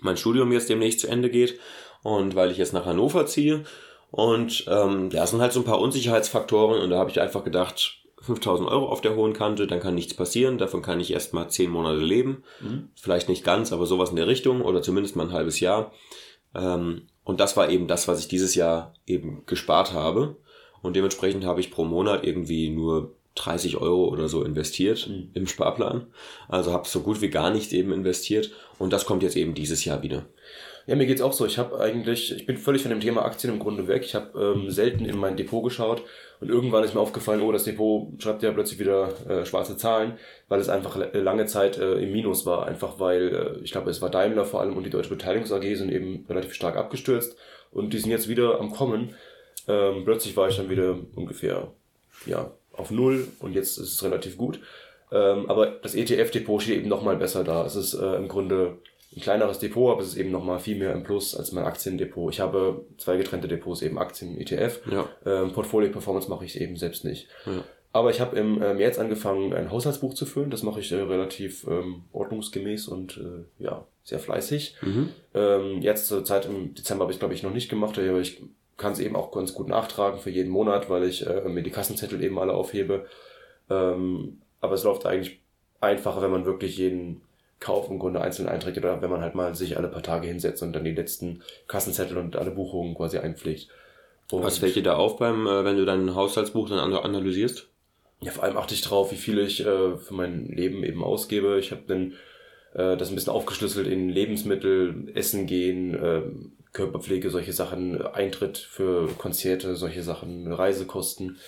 mein 0.00 0.16
Studium 0.16 0.52
jetzt 0.52 0.68
demnächst 0.68 1.00
zu 1.00 1.08
Ende 1.08 1.30
geht 1.30 1.58
und 2.02 2.34
weil 2.34 2.50
ich 2.50 2.58
jetzt 2.58 2.72
nach 2.72 2.86
Hannover 2.86 3.26
ziehe. 3.26 3.64
Und 4.10 4.64
ähm, 4.68 5.10
es 5.12 5.30
sind 5.30 5.40
halt 5.40 5.52
so 5.52 5.60
ein 5.60 5.64
paar 5.64 5.80
Unsicherheitsfaktoren 5.80 6.80
und 6.80 6.90
da 6.90 6.98
habe 6.98 7.10
ich 7.10 7.20
einfach 7.20 7.44
gedacht, 7.44 7.99
5000 8.20 8.68
Euro 8.68 8.88
auf 8.88 9.00
der 9.00 9.16
hohen 9.16 9.32
Kante, 9.32 9.66
dann 9.66 9.80
kann 9.80 9.94
nichts 9.94 10.14
passieren, 10.14 10.58
davon 10.58 10.82
kann 10.82 11.00
ich 11.00 11.12
erst 11.12 11.32
mal 11.32 11.48
10 11.48 11.70
Monate 11.70 12.00
leben. 12.00 12.44
Mhm. 12.60 12.90
Vielleicht 12.94 13.28
nicht 13.28 13.44
ganz, 13.44 13.72
aber 13.72 13.86
sowas 13.86 14.10
in 14.10 14.16
der 14.16 14.26
Richtung 14.26 14.60
oder 14.60 14.82
zumindest 14.82 15.16
mal 15.16 15.26
ein 15.26 15.32
halbes 15.32 15.60
Jahr. 15.60 15.92
Ähm, 16.54 17.02
und 17.24 17.40
das 17.40 17.56
war 17.56 17.70
eben 17.70 17.86
das, 17.86 18.08
was 18.08 18.20
ich 18.20 18.28
dieses 18.28 18.54
Jahr 18.54 18.94
eben 19.06 19.44
gespart 19.46 19.92
habe. 19.92 20.36
Und 20.82 20.96
dementsprechend 20.96 21.44
habe 21.44 21.60
ich 21.60 21.70
pro 21.70 21.84
Monat 21.84 22.24
irgendwie 22.24 22.70
nur 22.70 23.14
30 23.36 23.76
Euro 23.76 24.08
oder 24.08 24.28
so 24.28 24.42
investiert 24.42 25.08
mhm. 25.08 25.30
im 25.34 25.46
Sparplan. 25.46 26.06
Also 26.48 26.72
habe 26.72 26.88
so 26.88 27.00
gut 27.00 27.20
wie 27.20 27.30
gar 27.30 27.50
nicht 27.50 27.72
eben 27.72 27.92
investiert. 27.92 28.50
Und 28.78 28.92
das 28.92 29.06
kommt 29.06 29.22
jetzt 29.22 29.36
eben 29.36 29.54
dieses 29.54 29.84
Jahr 29.84 30.02
wieder. 30.02 30.26
Ja, 30.90 30.96
mir 30.96 31.06
geht's 31.06 31.22
auch 31.22 31.32
so. 31.32 31.46
Ich 31.46 31.56
habe 31.56 31.78
eigentlich, 31.78 32.34
ich 32.34 32.46
bin 32.46 32.56
völlig 32.56 32.82
von 32.82 32.90
dem 32.90 32.98
Thema 32.98 33.24
Aktien 33.24 33.52
im 33.52 33.60
Grunde 33.60 33.86
weg. 33.86 34.02
Ich 34.04 34.16
habe 34.16 34.56
ähm, 34.56 34.72
selten 34.72 35.04
in 35.04 35.16
mein 35.16 35.36
Depot 35.36 35.62
geschaut 35.62 36.02
und 36.40 36.48
irgendwann 36.48 36.82
ist 36.82 36.94
mir 36.94 37.00
aufgefallen, 37.00 37.42
oh, 37.42 37.52
das 37.52 37.62
Depot 37.62 38.08
schreibt 38.20 38.42
ja 38.42 38.50
plötzlich 38.50 38.80
wieder 38.80 39.14
äh, 39.28 39.46
schwarze 39.46 39.76
Zahlen, 39.76 40.18
weil 40.48 40.58
es 40.58 40.68
einfach 40.68 40.98
lange 41.12 41.46
Zeit 41.46 41.78
äh, 41.78 41.92
im 42.00 42.10
Minus 42.10 42.44
war. 42.44 42.66
Einfach 42.66 42.98
weil, 42.98 43.28
äh, 43.60 43.62
ich 43.62 43.70
glaube, 43.70 43.88
es 43.88 44.02
war 44.02 44.10
Daimler 44.10 44.44
vor 44.44 44.62
allem 44.62 44.76
und 44.76 44.82
die 44.82 44.90
Deutsche 44.90 45.10
Beteiligungs 45.10 45.52
AG 45.52 45.62
sind 45.76 45.92
eben 45.92 46.26
relativ 46.28 46.54
stark 46.54 46.76
abgestürzt 46.76 47.36
und 47.70 47.92
die 47.92 47.98
sind 48.00 48.10
jetzt 48.10 48.28
wieder 48.28 48.58
am 48.58 48.72
Kommen. 48.72 49.14
Ähm, 49.68 50.04
plötzlich 50.04 50.36
war 50.36 50.48
ich 50.48 50.56
dann 50.56 50.70
wieder 50.70 50.98
ungefähr 51.14 51.68
ja, 52.26 52.50
auf 52.72 52.90
Null 52.90 53.28
und 53.38 53.54
jetzt 53.54 53.78
ist 53.78 53.92
es 53.92 54.02
relativ 54.02 54.36
gut. 54.36 54.58
Ähm, 55.12 55.48
aber 55.48 55.66
das 55.66 55.94
ETF-Depot 55.94 56.60
steht 56.60 56.78
eben 56.78 56.88
nochmal 56.88 57.16
besser 57.16 57.44
da. 57.44 57.64
Es 57.64 57.76
ist 57.76 57.94
äh, 57.94 58.16
im 58.16 58.26
Grunde 58.26 58.78
ein 59.14 59.20
kleineres 59.20 59.58
Depot, 59.58 59.92
aber 59.92 60.02
es 60.02 60.08
ist 60.08 60.16
eben 60.16 60.30
nochmal 60.30 60.60
viel 60.60 60.78
mehr 60.78 60.92
im 60.92 61.02
Plus 61.02 61.34
als 61.34 61.52
mein 61.52 61.64
Aktiendepot. 61.64 62.32
Ich 62.32 62.40
habe 62.40 62.84
zwei 62.96 63.16
getrennte 63.16 63.48
Depots, 63.48 63.82
eben 63.82 63.98
Aktien 63.98 64.32
und 64.32 64.40
ETF. 64.40 64.80
Ja. 64.90 65.08
Ähm, 65.26 65.52
Portfolio 65.52 65.90
Performance 65.90 66.30
mache 66.30 66.44
ich 66.44 66.60
eben 66.60 66.76
selbst 66.76 67.04
nicht. 67.04 67.28
Ja. 67.46 67.64
Aber 67.92 68.10
ich 68.10 68.20
habe 68.20 68.38
im 68.38 68.58
März 68.58 69.00
angefangen, 69.00 69.52
ein 69.52 69.72
Haushaltsbuch 69.72 70.14
zu 70.14 70.24
führen. 70.24 70.50
Das 70.50 70.62
mache 70.62 70.78
ich 70.78 70.92
äh, 70.92 71.00
relativ 71.00 71.66
ähm, 71.66 72.04
ordnungsgemäß 72.12 72.86
und 72.86 73.16
äh, 73.16 73.64
ja, 73.64 73.84
sehr 74.04 74.20
fleißig. 74.20 74.76
Mhm. 74.80 75.08
Ähm, 75.34 75.82
jetzt 75.82 76.06
zur 76.06 76.24
Zeit 76.24 76.46
im 76.46 76.74
Dezember 76.74 77.02
habe 77.02 77.12
ich 77.12 77.18
glaube 77.18 77.34
ich 77.34 77.42
noch 77.42 77.52
nicht 77.52 77.68
gemacht, 77.68 77.98
aber 77.98 78.20
ich 78.20 78.42
kann 78.76 78.92
es 78.92 79.00
eben 79.00 79.16
auch 79.16 79.32
ganz 79.32 79.54
gut 79.54 79.68
nachtragen 79.68 80.20
für 80.20 80.30
jeden 80.30 80.50
Monat, 80.50 80.88
weil 80.88 81.04
ich 81.04 81.26
äh, 81.26 81.48
mir 81.48 81.62
die 81.62 81.70
Kassenzettel 81.70 82.22
eben 82.22 82.38
alle 82.38 82.54
aufhebe. 82.54 83.06
Ähm, 83.68 84.40
aber 84.60 84.74
es 84.74 84.84
läuft 84.84 85.04
eigentlich 85.04 85.40
einfacher, 85.80 86.22
wenn 86.22 86.30
man 86.30 86.46
wirklich 86.46 86.78
jeden 86.78 87.22
Kauf 87.60 87.90
im 87.90 87.98
Grunde 87.98 88.20
einzeln 88.20 88.48
einträgt 88.48 88.78
oder 88.78 89.02
wenn 89.02 89.10
man 89.10 89.20
halt 89.20 89.34
mal 89.34 89.54
sich 89.54 89.76
alle 89.76 89.88
paar 89.88 90.02
Tage 90.02 90.26
hinsetzt 90.26 90.62
und 90.62 90.72
dann 90.72 90.84
die 90.84 90.94
letzten 90.94 91.42
Kassenzettel 91.68 92.16
und 92.16 92.36
alle 92.36 92.50
Buchungen 92.50 92.94
quasi 92.94 93.18
einpflegt. 93.18 93.68
Und 94.30 94.42
Was 94.42 94.58
fällt 94.58 94.76
dir 94.76 94.82
da 94.82 94.96
auf 94.96 95.18
beim, 95.18 95.46
äh, 95.46 95.64
wenn 95.64 95.76
du 95.76 95.84
dein 95.84 96.14
Haushaltsbuch 96.14 96.68
dann 96.70 96.94
analysierst? 96.94 97.68
Ja, 98.20 98.32
vor 98.32 98.44
allem 98.44 98.56
achte 98.56 98.74
ich 98.74 98.82
drauf, 98.82 99.12
wie 99.12 99.16
viel 99.16 99.38
ich 99.38 99.60
äh, 99.60 99.96
für 99.96 100.14
mein 100.14 100.46
Leben 100.46 100.84
eben 100.84 101.02
ausgebe. 101.02 101.58
Ich 101.58 101.70
habe 101.70 101.82
dann 101.86 102.12
äh, 102.74 102.96
das 102.96 103.08
ein 103.10 103.14
bisschen 103.14 103.32
aufgeschlüsselt 103.32 103.86
in 103.86 104.08
Lebensmittel, 104.08 105.10
Essen 105.14 105.46
gehen, 105.46 105.94
äh, 105.94 106.22
Körperpflege, 106.72 107.30
solche 107.30 107.52
Sachen, 107.52 108.00
Eintritt 108.00 108.58
für 108.58 109.08
Konzerte, 109.18 109.74
solche 109.76 110.02
Sachen, 110.02 110.52
Reisekosten. 110.52 111.38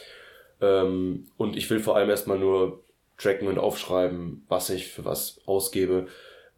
Ähm, 0.61 1.29
und 1.37 1.57
ich 1.57 1.69
will 1.71 1.81
vor 1.81 1.97
allem 1.97 2.11
erstmal 2.11 2.39
nur 2.39 2.83
tracken 3.23 3.49
und 3.49 3.59
aufschreiben, 3.59 4.45
was 4.49 4.71
ich 4.71 4.89
für 4.89 5.05
was 5.05 5.41
ausgebe. 5.47 6.07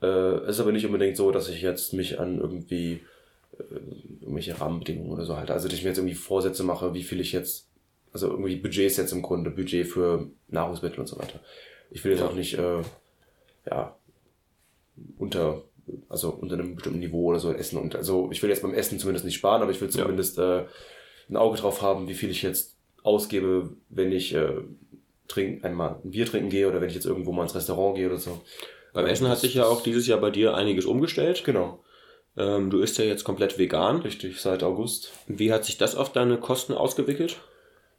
Äh, 0.02 0.48
ist 0.48 0.60
aber 0.60 0.72
nicht 0.72 0.86
unbedingt 0.86 1.16
so, 1.16 1.30
dass 1.30 1.48
ich 1.48 1.62
jetzt 1.62 1.92
mich 1.92 2.18
an 2.18 2.38
irgendwie 2.38 3.02
äh, 3.58 3.74
irgendwelche 4.20 4.60
Rahmenbedingungen 4.60 5.12
oder 5.12 5.24
so 5.24 5.36
halte. 5.36 5.52
Also, 5.52 5.68
dass 5.68 5.76
ich 5.76 5.84
mir 5.84 5.90
jetzt 5.90 5.98
irgendwie 5.98 6.14
Vorsätze 6.14 6.62
mache, 6.62 6.94
wie 6.94 7.02
viel 7.02 7.20
ich 7.20 7.32
jetzt, 7.32 7.68
also 8.12 8.28
irgendwie 8.30 8.56
Budgets 8.56 8.96
jetzt 8.96 9.12
im 9.12 9.22
Grunde, 9.22 9.50
Budget 9.50 9.86
für 9.86 10.28
Nahrungsmittel 10.48 11.00
und 11.00 11.06
so 11.06 11.18
weiter. 11.18 11.40
Ich 11.90 12.04
will 12.04 12.12
jetzt 12.12 12.22
auch 12.22 12.34
nicht, 12.34 12.58
äh, 12.58 12.82
ja, 13.70 13.96
unter, 15.18 15.62
also 16.08 16.30
unter 16.30 16.54
einem 16.54 16.76
bestimmten 16.76 17.00
Niveau 17.00 17.24
oder 17.24 17.40
so 17.40 17.52
essen. 17.52 17.78
Und 17.78 17.96
also 17.96 18.30
ich 18.32 18.42
will 18.42 18.50
jetzt 18.50 18.62
beim 18.62 18.74
Essen 18.74 18.98
zumindest 18.98 19.24
nicht 19.24 19.34
sparen, 19.36 19.62
aber 19.62 19.70
ich 19.70 19.80
will 19.80 19.90
zumindest 19.90 20.38
ja. 20.38 20.60
äh, 20.60 20.64
ein 21.28 21.36
Auge 21.36 21.58
drauf 21.58 21.82
haben, 21.82 22.08
wie 22.08 22.14
viel 22.14 22.30
ich 22.30 22.42
jetzt 22.42 22.76
ausgebe, 23.02 23.70
wenn 23.88 24.12
ich 24.12 24.34
äh, 24.34 24.62
trinken, 25.28 25.64
einmal 25.64 25.96
ein 26.04 26.10
Bier 26.10 26.26
trinken 26.26 26.50
gehe 26.50 26.68
oder 26.68 26.80
wenn 26.80 26.88
ich 26.88 26.94
jetzt 26.94 27.06
irgendwo 27.06 27.32
mal 27.32 27.42
ins 27.42 27.54
Restaurant 27.54 27.96
gehe 27.96 28.06
oder 28.06 28.18
so. 28.18 28.40
Beim 28.92 29.06
Essen 29.06 29.28
hat 29.28 29.40
sich 29.40 29.54
ja 29.54 29.66
auch 29.66 29.82
dieses 29.82 30.06
Jahr 30.06 30.20
bei 30.20 30.30
dir 30.30 30.54
einiges 30.54 30.86
umgestellt. 30.86 31.42
Genau. 31.44 31.82
Ähm, 32.36 32.70
du 32.70 32.80
isst 32.80 32.98
ja 32.98 33.04
jetzt 33.04 33.24
komplett 33.24 33.58
vegan. 33.58 33.98
Richtig, 33.98 34.40
seit 34.40 34.62
August. 34.62 35.12
Wie 35.26 35.52
hat 35.52 35.64
sich 35.64 35.78
das 35.78 35.96
auf 35.96 36.12
deine 36.12 36.38
Kosten 36.38 36.72
ausgewickelt? 36.72 37.40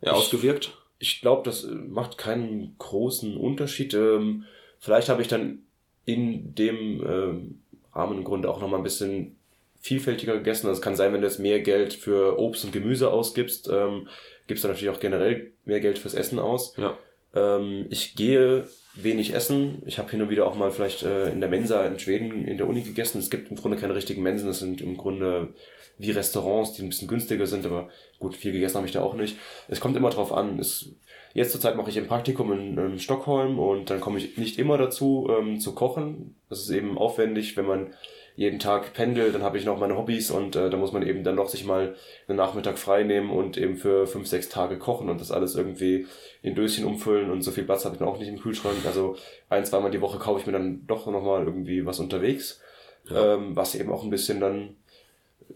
Ja, 0.01 0.12
ich, 0.12 0.17
ausgewirkt? 0.17 0.77
Ich 1.00 1.22
glaube, 1.22 1.44
das 1.44 1.67
macht 1.70 2.17
keinen 2.17 2.75
großen 2.77 3.36
Unterschied. 3.38 3.94
Ähm, 3.94 4.46
vielleicht 4.79 5.10
habe 5.10 5.22
ich 5.22 5.27
dann 5.27 5.63
in 6.05 6.55
dem 6.55 7.03
ähm, 7.05 7.62
Rahmen 7.94 8.20
im 8.20 8.24
Grunde 8.24 8.50
auch 8.50 8.62
nochmal 8.62 8.79
ein 8.79 8.84
bisschen 8.84 9.36
vielfältiger 9.79 10.34
gegessen. 10.38 10.67
Also 10.67 10.79
es 10.79 10.84
kann 10.84 10.96
sein, 10.96 11.13
wenn 11.13 11.22
du 11.22 11.27
jetzt 11.27 11.39
mehr 11.39 11.60
Geld 11.62 11.94
für 11.94 12.39
Obst 12.39 12.65
und 12.65 12.72
Gemüse 12.72 13.12
ausgibst, 13.12 13.70
ähm, 13.72 14.08
gibst 14.48 14.63
du 14.63 14.67
natürlich 14.67 14.89
auch 14.89 15.00
generell 15.00 15.51
mehr 15.65 15.79
Geld 15.79 16.00
fürs 16.00 16.13
Essen 16.13 16.39
aus. 16.39 16.75
Ja. 16.77 16.98
Ähm, 17.36 17.86
ich 17.89 18.15
gehe 18.15 18.68
wenig 18.96 19.34
essen. 19.34 19.82
Ich 19.86 20.00
habe 20.00 20.10
hin 20.10 20.22
und 20.22 20.30
wieder 20.30 20.48
auch 20.48 20.56
mal 20.56 20.72
vielleicht 20.72 21.04
äh, 21.04 21.30
in 21.30 21.42
der 21.42 21.50
Mensa 21.50 21.86
in 21.86 22.00
Schweden 22.00 22.46
in 22.46 22.58
der 22.58 22.68
Uni 22.68 22.82
gegessen. 22.82 23.20
Es 23.20 23.30
gibt 23.30 23.51
im 23.51 23.58
Grunde 23.58 23.77
keine 23.77 23.96
richtigen 23.96 24.24
Mensen. 24.24 24.48
Das 24.48 24.60
sind 24.60 24.82
im 24.82 24.98
Grunde 24.98 25.54
wie 25.98 26.12
Restaurants, 26.12 26.74
die 26.74 26.84
ein 26.84 26.89
bisschen 26.89 27.08
günstiger 27.08 27.48
sind, 27.48 27.65
aber 27.65 27.89
gut, 28.20 28.36
viel 28.36 28.51
gegessen 28.51 28.75
habe 28.75 28.88
ich 28.88 28.94
da 28.94 29.01
auch 29.01 29.13
nicht. 29.13 29.38
Es 29.68 29.80
kommt 29.80 29.96
immer 29.96 30.10
drauf 30.10 30.34
an. 30.34 30.60
Es, 30.60 30.89
jetzt 31.34 31.51
zurzeit 31.51 31.75
mache 31.77 31.89
ich 31.89 31.98
ein 31.98 32.08
Praktikum 32.08 32.51
in, 32.51 32.77
in 32.77 33.00
Stockholm 33.00 33.60
und 33.60 33.89
dann 33.89 34.01
komme 34.01 34.18
ich 34.18 34.38
nicht 34.38 34.60
immer 34.60 34.77
dazu 34.77 35.30
ähm, 35.30 35.60
zu 35.60 35.74
kochen. 35.74 36.36
Das 36.50 36.60
ist 36.60 36.70
eben 36.70 36.98
aufwendig, 36.98 37.56
wenn 37.56 37.65
man 37.65 37.94
jeden 38.36 38.60
Tag 38.60 38.94
pendel, 38.94 39.32
dann 39.32 39.44
habe 39.44 39.58
ich 39.58 39.65
noch 39.65 39.80
meine 39.80 39.98
Hobbys 39.98 40.30
und 40.30 40.56
äh, 40.56 40.70
da 40.70 40.75
muss 40.75 40.92
man 40.92 41.08
eben 41.08 41.24
dann 41.24 41.36
noch 41.36 41.48
sich 41.48 41.65
mal 41.65 41.96
einen 42.27 42.38
Nachmittag 42.38 42.77
frei 42.77 43.04
nehmen 43.04 43.30
und 43.30 43.58
eben 43.58 43.77
für 43.77 44.08
fünf, 44.08 44.27
sechs 44.27 44.50
Tage 44.50 44.77
kochen 44.77 45.10
und 45.10 45.22
das 45.22 45.32
alles 45.32 45.56
irgendwie 45.56 46.06
in 46.42 46.54
Döschen 46.54 46.86
umfüllen 46.86 47.32
und 47.32 47.42
so 47.44 47.51
viel 47.51 47.63
Platz 47.63 47.86
habe 47.86 47.96
ich 47.96 48.00
dann 48.00 48.10
auch 48.10 48.20
nicht 48.20 48.27
im 48.27 48.39
Kühlschrank. 48.39 48.86
Also 48.86 49.15
ein, 49.50 49.65
zweimal 49.65 49.92
die 49.92 50.01
Woche 50.01 50.20
kaufe 50.20 50.42
ich 50.42 50.46
mir 50.46 50.51
dann 50.51 50.86
doch 50.86 51.08
nochmal 51.08 51.46
irgendwie 51.46 51.86
was 51.86 52.00
unterwegs, 52.00 52.62
ja. 53.10 53.36
ähm, 53.36 53.56
was 53.56 53.74
eben 53.75 53.92
auch 53.92 54.04
ein 54.04 54.10
bisschen 54.10 54.42
dann, 54.42 54.75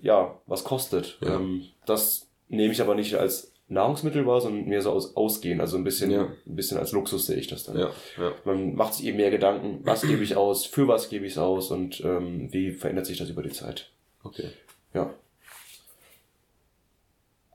ja, 0.02 0.40
was 0.46 0.64
kostet. 0.64 1.18
Ja. 1.22 1.36
Ähm, 1.36 1.66
das 1.86 2.28
nehme 2.48 2.72
ich 2.72 2.82
aber 2.82 2.96
nicht 2.96 3.16
als 3.16 3.54
Nahrungsmittel 3.70 4.26
war, 4.26 4.42
sondern 4.42 4.68
mehr 4.68 4.82
so 4.82 4.92
aus 4.92 5.16
Ausgehen, 5.16 5.62
also 5.62 5.78
ein 5.78 5.84
bisschen, 5.84 6.10
ja. 6.10 6.24
ein 6.24 6.56
bisschen 6.56 6.78
als 6.80 6.92
Luxus 6.92 7.28
sehe 7.28 7.38
ich 7.38 7.48
das 7.48 7.64
dann. 7.66 7.78
Ja, 7.78 7.92
ja. 8.18 8.34
Man 8.44 8.76
macht 8.76 8.96
sich 8.96 9.06
eben 9.06 9.18
mehr 9.18 9.30
Gedanken, 9.30 9.80
was 9.84 10.02
gebe 10.02 10.24
ich 10.24 10.36
aus, 10.36 10.66
für 10.66 10.88
was 10.88 11.10
gebe 11.10 11.26
ich 11.26 11.34
es 11.34 11.38
aus 11.38 11.70
und 11.70 12.02
ähm, 12.04 12.52
wie 12.52 12.72
verändert 12.72 13.06
sich 13.06 13.20
das 13.20 13.30
über 13.30 13.44
die 13.44 13.52
Zeit. 13.52 13.92
Okay. 14.24 14.50
Ja. 14.94 15.14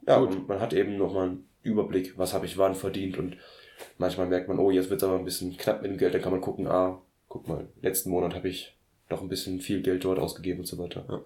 Ja, 0.06 0.18
Gut. 0.18 0.30
und 0.30 0.48
man 0.48 0.60
hat 0.60 0.72
eben 0.72 0.96
nochmal 0.96 1.28
einen 1.28 1.48
Überblick, 1.62 2.16
was 2.16 2.32
habe 2.32 2.46
ich 2.46 2.58
wann 2.58 2.74
verdient 2.74 3.18
und 3.18 3.36
manchmal 3.98 4.26
merkt 4.26 4.48
man, 4.48 4.58
oh, 4.58 4.70
jetzt 4.70 4.90
wird 4.90 5.02
es 5.02 5.08
aber 5.08 5.18
ein 5.18 5.24
bisschen 5.24 5.56
knapp 5.56 5.82
mit 5.82 5.90
dem 5.90 5.98
Geld, 5.98 6.14
dann 6.14 6.22
kann 6.22 6.32
man 6.32 6.40
gucken, 6.40 6.68
ah, 6.68 7.00
guck 7.28 7.48
mal, 7.48 7.66
letzten 7.82 8.10
Monat 8.10 8.34
habe 8.34 8.48
ich 8.48 8.76
doch 9.08 9.20
ein 9.20 9.28
bisschen 9.28 9.60
viel 9.60 9.82
Geld 9.82 10.04
dort 10.04 10.18
ausgegeben 10.18 10.60
und 10.60 10.66
so 10.66 10.78
weiter. 10.78 11.04
Ja. 11.08 11.22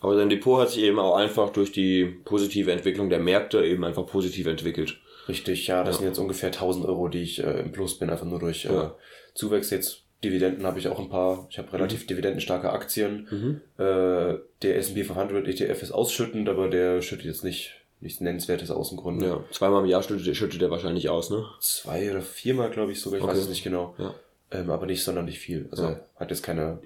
Aber 0.00 0.16
sein 0.16 0.28
Depot 0.28 0.60
hat 0.60 0.70
sich 0.70 0.82
eben 0.82 0.98
auch 0.98 1.16
einfach 1.16 1.50
durch 1.50 1.72
die 1.72 2.04
positive 2.04 2.72
Entwicklung 2.72 3.10
der 3.10 3.20
Märkte 3.20 3.64
eben 3.64 3.84
einfach 3.84 4.06
positiv 4.06 4.46
entwickelt. 4.46 4.98
Richtig, 5.28 5.66
ja, 5.68 5.84
das 5.84 5.96
ja. 5.96 6.00
sind 6.00 6.08
jetzt 6.08 6.18
ungefähr 6.18 6.48
1000 6.48 6.86
Euro, 6.86 7.08
die 7.08 7.22
ich 7.22 7.42
äh, 7.42 7.60
im 7.60 7.72
Plus 7.72 7.98
bin, 7.98 8.10
einfach 8.10 8.26
nur 8.26 8.40
durch 8.40 8.64
äh, 8.64 8.90
Zuwächse. 9.34 9.76
Jetzt 9.76 10.02
Dividenden 10.24 10.66
habe 10.66 10.78
ich 10.78 10.88
auch 10.88 11.00
ein 11.00 11.08
paar. 11.08 11.46
Ich 11.50 11.58
habe 11.58 11.72
relativ 11.72 12.04
mhm. 12.04 12.06
dividendenstarke 12.08 12.70
Aktien. 12.70 13.26
Mhm. 13.30 13.60
Äh, 13.84 14.38
der 14.62 14.76
S&P 14.76 15.04
500 15.04 15.48
ETF 15.48 15.82
ist 15.82 15.92
ausschüttend, 15.92 16.48
aber 16.48 16.68
der 16.68 17.02
schüttet 17.02 17.26
jetzt 17.26 17.44
nicht 17.44 17.74
nichts 18.00 18.20
Nennenswertes 18.20 18.70
aus 18.70 18.88
dem 18.88 18.98
Grunde. 18.98 19.26
Ja, 19.26 19.44
zweimal 19.52 19.82
im 19.84 19.88
Jahr 19.88 20.02
schüttet, 20.02 20.36
schüttet 20.36 20.60
der 20.60 20.70
wahrscheinlich 20.70 21.08
aus, 21.08 21.30
ne? 21.30 21.44
Zwei 21.60 22.10
oder 22.10 22.20
viermal, 22.20 22.70
glaube 22.70 22.92
ich 22.92 23.00
sogar, 23.00 23.18
ich 23.18 23.24
okay. 23.24 23.32
weiß 23.32 23.42
es 23.42 23.48
nicht 23.48 23.62
genau. 23.62 23.94
Ja. 23.98 24.14
Ähm, 24.50 24.70
aber 24.70 24.86
nicht 24.86 25.02
sonderlich 25.02 25.38
viel. 25.38 25.68
Also 25.70 25.84
ja. 25.84 26.00
hat 26.16 26.30
jetzt 26.30 26.42
keine 26.42 26.80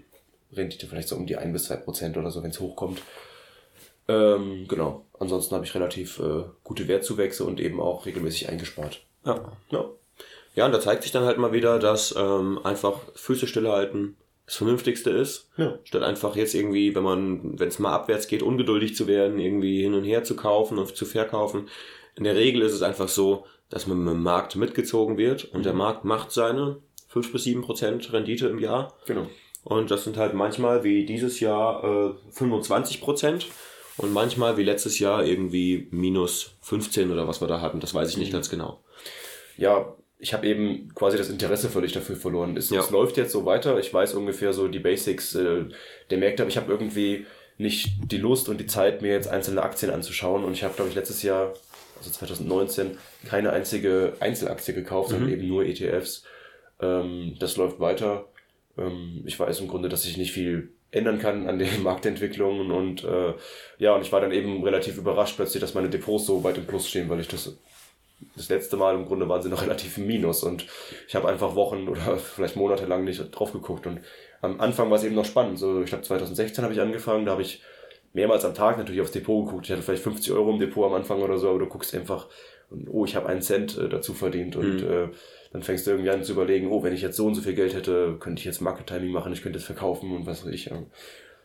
Rendite 0.52 0.86
vielleicht 0.86 1.08
so 1.08 1.16
um 1.16 1.26
die 1.26 1.36
ein 1.36 1.52
bis 1.52 1.64
zwei 1.64 1.76
Prozent 1.76 2.16
oder 2.16 2.30
so, 2.30 2.42
wenn 2.42 2.50
es 2.50 2.60
hochkommt. 2.60 3.00
Ähm, 4.08 4.66
genau. 4.68 5.04
Ansonsten 5.18 5.54
habe 5.54 5.64
ich 5.64 5.74
relativ 5.74 6.18
äh, 6.20 6.44
gute 6.62 6.88
Wertzuwächse 6.88 7.44
und 7.44 7.60
eben 7.60 7.80
auch 7.80 8.06
regelmäßig 8.06 8.48
eingespart. 8.48 9.00
Ja. 9.24 9.52
ja. 9.70 9.84
Ja, 10.54 10.64
und 10.64 10.72
da 10.72 10.80
zeigt 10.80 11.02
sich 11.02 11.12
dann 11.12 11.24
halt 11.24 11.36
mal 11.36 11.52
wieder, 11.52 11.78
dass 11.78 12.14
ähm, 12.16 12.58
einfach 12.64 13.00
Füße 13.14 13.46
stillhalten 13.46 14.16
das 14.46 14.56
Vernünftigste 14.56 15.10
ist. 15.10 15.50
Ja. 15.56 15.78
Statt 15.84 16.02
einfach 16.02 16.36
jetzt 16.36 16.54
irgendwie, 16.54 16.94
wenn 16.94 17.02
man, 17.02 17.58
wenn 17.58 17.68
es 17.68 17.78
mal 17.78 17.92
abwärts 17.92 18.28
geht, 18.28 18.42
ungeduldig 18.42 18.94
zu 18.94 19.06
werden, 19.06 19.38
irgendwie 19.38 19.82
hin 19.82 19.92
und 19.92 20.04
her 20.04 20.22
zu 20.22 20.36
kaufen 20.36 20.78
und 20.78 20.96
zu 20.96 21.04
verkaufen. 21.04 21.68
In 22.14 22.24
der 22.24 22.36
Regel 22.36 22.62
ist 22.62 22.72
es 22.72 22.82
einfach 22.82 23.08
so, 23.08 23.44
dass 23.68 23.86
man 23.86 23.98
mit 23.98 24.14
dem 24.14 24.22
Markt 24.22 24.56
mitgezogen 24.56 25.18
wird 25.18 25.44
und 25.46 25.60
mhm. 25.60 25.64
der 25.64 25.74
Markt 25.74 26.04
macht 26.04 26.30
seine 26.30 26.78
fünf 27.08 27.32
bis 27.32 27.44
sieben 27.44 27.62
Prozent 27.62 28.12
Rendite 28.12 28.46
im 28.46 28.60
Jahr. 28.60 28.94
Genau. 29.06 29.26
Und 29.66 29.90
das 29.90 30.04
sind 30.04 30.16
halt 30.16 30.32
manchmal 30.32 30.84
wie 30.84 31.04
dieses 31.04 31.40
Jahr 31.40 31.82
äh, 31.82 32.14
25 32.30 33.00
Prozent 33.00 33.48
und 33.96 34.12
manchmal 34.12 34.56
wie 34.56 34.62
letztes 34.62 35.00
Jahr 35.00 35.24
irgendwie 35.24 35.88
minus 35.90 36.52
15 36.60 37.10
oder 37.10 37.26
was 37.26 37.40
wir 37.40 37.48
da 37.48 37.60
hatten. 37.60 37.80
Das 37.80 37.92
weiß 37.92 38.10
ich 38.10 38.16
nicht 38.16 38.28
mhm. 38.28 38.34
ganz 38.34 38.48
genau. 38.48 38.78
Ja, 39.56 39.96
ich 40.20 40.32
habe 40.32 40.46
eben 40.46 40.94
quasi 40.94 41.18
das 41.18 41.30
Interesse 41.30 41.68
völlig 41.68 41.90
dafür 41.90 42.14
verloren. 42.14 42.56
Es, 42.56 42.70
ja. 42.70 42.78
es, 42.78 42.90
läuft 42.90 43.16
jetzt 43.16 43.32
so 43.32 43.44
weiter. 43.44 43.76
Ich 43.80 43.92
weiß 43.92 44.14
ungefähr 44.14 44.52
so 44.52 44.68
die 44.68 44.78
Basics 44.78 45.34
äh, 45.34 45.64
der 46.10 46.18
Märkte, 46.18 46.44
aber 46.44 46.50
ich 46.50 46.58
habe 46.58 46.70
irgendwie 46.70 47.26
nicht 47.58 47.88
die 48.04 48.18
Lust 48.18 48.48
und 48.48 48.58
die 48.60 48.66
Zeit, 48.66 49.02
mir 49.02 49.10
jetzt 49.10 49.26
einzelne 49.26 49.64
Aktien 49.64 49.90
anzuschauen. 49.90 50.44
Und 50.44 50.52
ich 50.52 50.62
habe, 50.62 50.74
glaube 50.74 50.90
ich, 50.90 50.94
letztes 50.94 51.24
Jahr, 51.24 51.54
also 51.98 52.08
2019, 52.08 52.98
keine 53.28 53.52
einzige 53.52 54.12
Einzelaktie 54.20 54.74
gekauft, 54.74 55.10
mhm. 55.10 55.14
sondern 55.14 55.32
eben 55.32 55.48
nur 55.48 55.64
ETFs. 55.64 56.22
Ähm, 56.80 57.34
das 57.40 57.56
läuft 57.56 57.80
weiter. 57.80 58.28
Ähm, 58.78 59.22
ich 59.24 59.38
weiß 59.38 59.60
im 59.60 59.68
Grunde, 59.68 59.88
dass 59.88 60.04
ich 60.04 60.16
nicht 60.16 60.32
viel 60.32 60.70
ändern 60.90 61.18
kann 61.18 61.48
an 61.48 61.58
den 61.58 61.82
Marktentwicklungen 61.82 62.70
und 62.70 63.04
äh, 63.04 63.34
ja, 63.78 63.94
und 63.94 64.02
ich 64.02 64.12
war 64.12 64.20
dann 64.20 64.32
eben 64.32 64.62
relativ 64.62 64.98
überrascht 64.98 65.36
plötzlich, 65.36 65.60
dass 65.60 65.74
meine 65.74 65.90
Depots 65.90 66.26
so 66.26 66.44
weit 66.44 66.58
im 66.58 66.66
Plus 66.66 66.88
stehen, 66.88 67.08
weil 67.08 67.20
ich 67.20 67.28
das 67.28 67.56
das 68.34 68.48
letzte 68.48 68.78
Mal 68.78 68.94
im 68.94 69.04
Grunde 69.04 69.28
waren 69.28 69.42
sie 69.42 69.50
noch 69.50 69.62
relativ 69.66 69.98
im 69.98 70.06
Minus 70.06 70.42
und 70.42 70.66
ich 71.06 71.14
habe 71.14 71.28
einfach 71.28 71.54
Wochen 71.54 71.88
oder 71.88 72.16
vielleicht 72.18 72.56
Monate 72.56 72.86
lang 72.86 73.04
nicht 73.04 73.20
drauf 73.32 73.52
geguckt 73.52 73.86
und 73.86 74.00
am 74.42 74.60
Anfang 74.60 74.90
war 74.90 74.98
es 74.98 75.04
eben 75.04 75.14
noch 75.14 75.24
spannend. 75.24 75.58
So, 75.58 75.82
ich 75.82 75.88
glaube 75.88 76.04
2016 76.04 76.62
habe 76.62 76.74
ich 76.74 76.80
angefangen, 76.80 77.24
da 77.24 77.32
habe 77.32 77.42
ich 77.42 77.62
mehrmals 78.12 78.44
am 78.44 78.54
Tag 78.54 78.78
natürlich 78.78 79.00
aufs 79.00 79.12
Depot 79.12 79.44
geguckt. 79.44 79.66
Ich 79.66 79.72
hatte 79.72 79.82
vielleicht 79.82 80.02
50 80.02 80.32
Euro 80.32 80.50
im 80.50 80.58
Depot 80.58 80.86
am 80.86 80.94
Anfang 80.94 81.22
oder 81.22 81.38
so, 81.38 81.50
aber 81.50 81.58
du 81.58 81.66
guckst 81.66 81.94
einfach, 81.94 82.28
oh, 82.88 83.04
ich 83.04 83.16
habe 83.16 83.28
einen 83.28 83.42
Cent 83.42 83.78
äh, 83.78 83.88
dazu 83.88 84.14
verdient 84.14 84.56
und 84.56 84.82
mhm. 84.82 84.90
äh, 84.90 85.08
dann 85.52 85.62
fängst 85.62 85.86
du 85.86 85.92
irgendwie 85.92 86.10
an 86.10 86.24
zu 86.24 86.32
überlegen, 86.32 86.70
oh, 86.70 86.82
wenn 86.82 86.92
ich 86.92 87.02
jetzt 87.02 87.16
so 87.16 87.26
und 87.26 87.34
so 87.34 87.42
viel 87.42 87.54
Geld 87.54 87.74
hätte, 87.74 88.16
könnte 88.18 88.40
ich 88.40 88.44
jetzt 88.44 88.60
Market 88.60 88.86
Timing 88.86 89.10
machen, 89.10 89.32
ich 89.32 89.42
könnte 89.42 89.58
es 89.58 89.64
verkaufen 89.64 90.14
und 90.14 90.26
was 90.26 90.44
weiß 90.44 90.52
ich. 90.52 90.70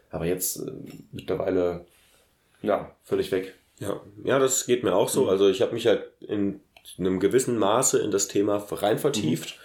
Aber 0.09 0.25
jetzt 0.25 0.57
äh, 0.57 0.71
mittlerweile, 1.11 1.85
ja, 2.61 2.95
völlig 3.03 3.31
weg. 3.31 3.55
Ja, 3.79 4.01
ja, 4.23 4.37
das 4.37 4.65
geht 4.65 4.83
mir 4.83 4.95
auch 4.95 5.09
so. 5.09 5.23
Mhm. 5.23 5.29
Also 5.29 5.49
ich 5.49 5.61
habe 5.61 5.73
mich 5.73 5.87
halt 5.87 6.03
in 6.19 6.61
einem 6.97 7.19
gewissen 7.19 7.57
Maße 7.57 7.99
in 7.99 8.11
das 8.11 8.27
Thema 8.27 8.57
rein 8.57 8.99
vertieft 8.99 9.57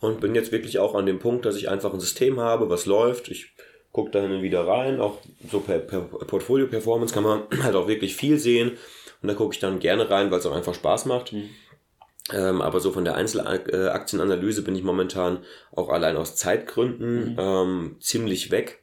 mhm. 0.00 0.08
und 0.08 0.20
bin 0.20 0.34
jetzt 0.34 0.52
wirklich 0.52 0.78
auch 0.78 0.94
an 0.94 1.06
dem 1.06 1.18
Punkt, 1.18 1.44
dass 1.44 1.56
ich 1.56 1.68
einfach 1.68 1.92
ein 1.92 2.00
System 2.00 2.40
habe, 2.40 2.68
was 2.68 2.86
läuft. 2.86 3.28
Ich 3.28 3.52
gucke 3.92 4.10
da 4.10 4.20
hin 4.20 4.32
und 4.32 4.42
wieder 4.42 4.66
rein, 4.66 5.00
auch 5.00 5.18
so 5.50 5.60
per, 5.60 5.78
per 5.78 6.00
Portfolio-Performance 6.00 7.14
kann 7.14 7.24
man 7.24 7.42
halt 7.62 7.74
auch 7.74 7.88
wirklich 7.88 8.16
viel 8.16 8.38
sehen. 8.38 8.72
Und 9.22 9.28
da 9.28 9.34
gucke 9.34 9.54
ich 9.54 9.60
dann 9.60 9.78
gerne 9.78 10.10
rein, 10.10 10.30
weil 10.30 10.40
es 10.40 10.46
auch 10.46 10.54
einfach 10.54 10.74
Spaß 10.74 11.06
macht. 11.06 11.32
Mhm. 11.32 11.48
Ähm, 12.32 12.60
aber 12.60 12.80
so 12.80 12.92
von 12.92 13.04
der 13.04 13.16
Einzelaktienanalyse 13.16 14.62
bin 14.62 14.76
ich 14.76 14.82
momentan 14.82 15.38
auch 15.72 15.88
allein 15.88 16.16
aus 16.16 16.36
Zeitgründen 16.36 17.32
mhm. 17.32 17.36
ähm, 17.38 17.96
ziemlich 18.00 18.50
weg. 18.50 18.82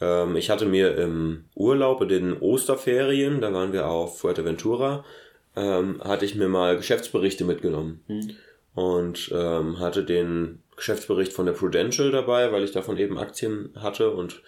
Ähm, 0.00 0.36
ich 0.36 0.50
hatte 0.50 0.66
mir 0.66 0.96
im 0.96 1.44
Urlaub 1.54 2.02
in 2.02 2.08
den 2.08 2.40
Osterferien, 2.40 3.40
da 3.40 3.52
waren 3.52 3.72
wir 3.72 3.88
auf 3.88 4.20
Fuerteventura, 4.20 5.04
ähm, 5.54 6.00
hatte 6.02 6.24
ich 6.24 6.34
mir 6.34 6.48
mal 6.48 6.76
Geschäftsberichte 6.76 7.44
mitgenommen. 7.44 8.02
Mhm. 8.08 8.30
Und 8.74 9.30
ähm, 9.34 9.80
hatte 9.80 10.02
den 10.02 10.62
Geschäftsbericht 10.76 11.34
von 11.34 11.44
der 11.44 11.52
Prudential 11.52 12.10
dabei, 12.10 12.52
weil 12.52 12.64
ich 12.64 12.72
davon 12.72 12.96
eben 12.96 13.18
Aktien 13.18 13.70
hatte 13.76 14.10
und 14.10 14.42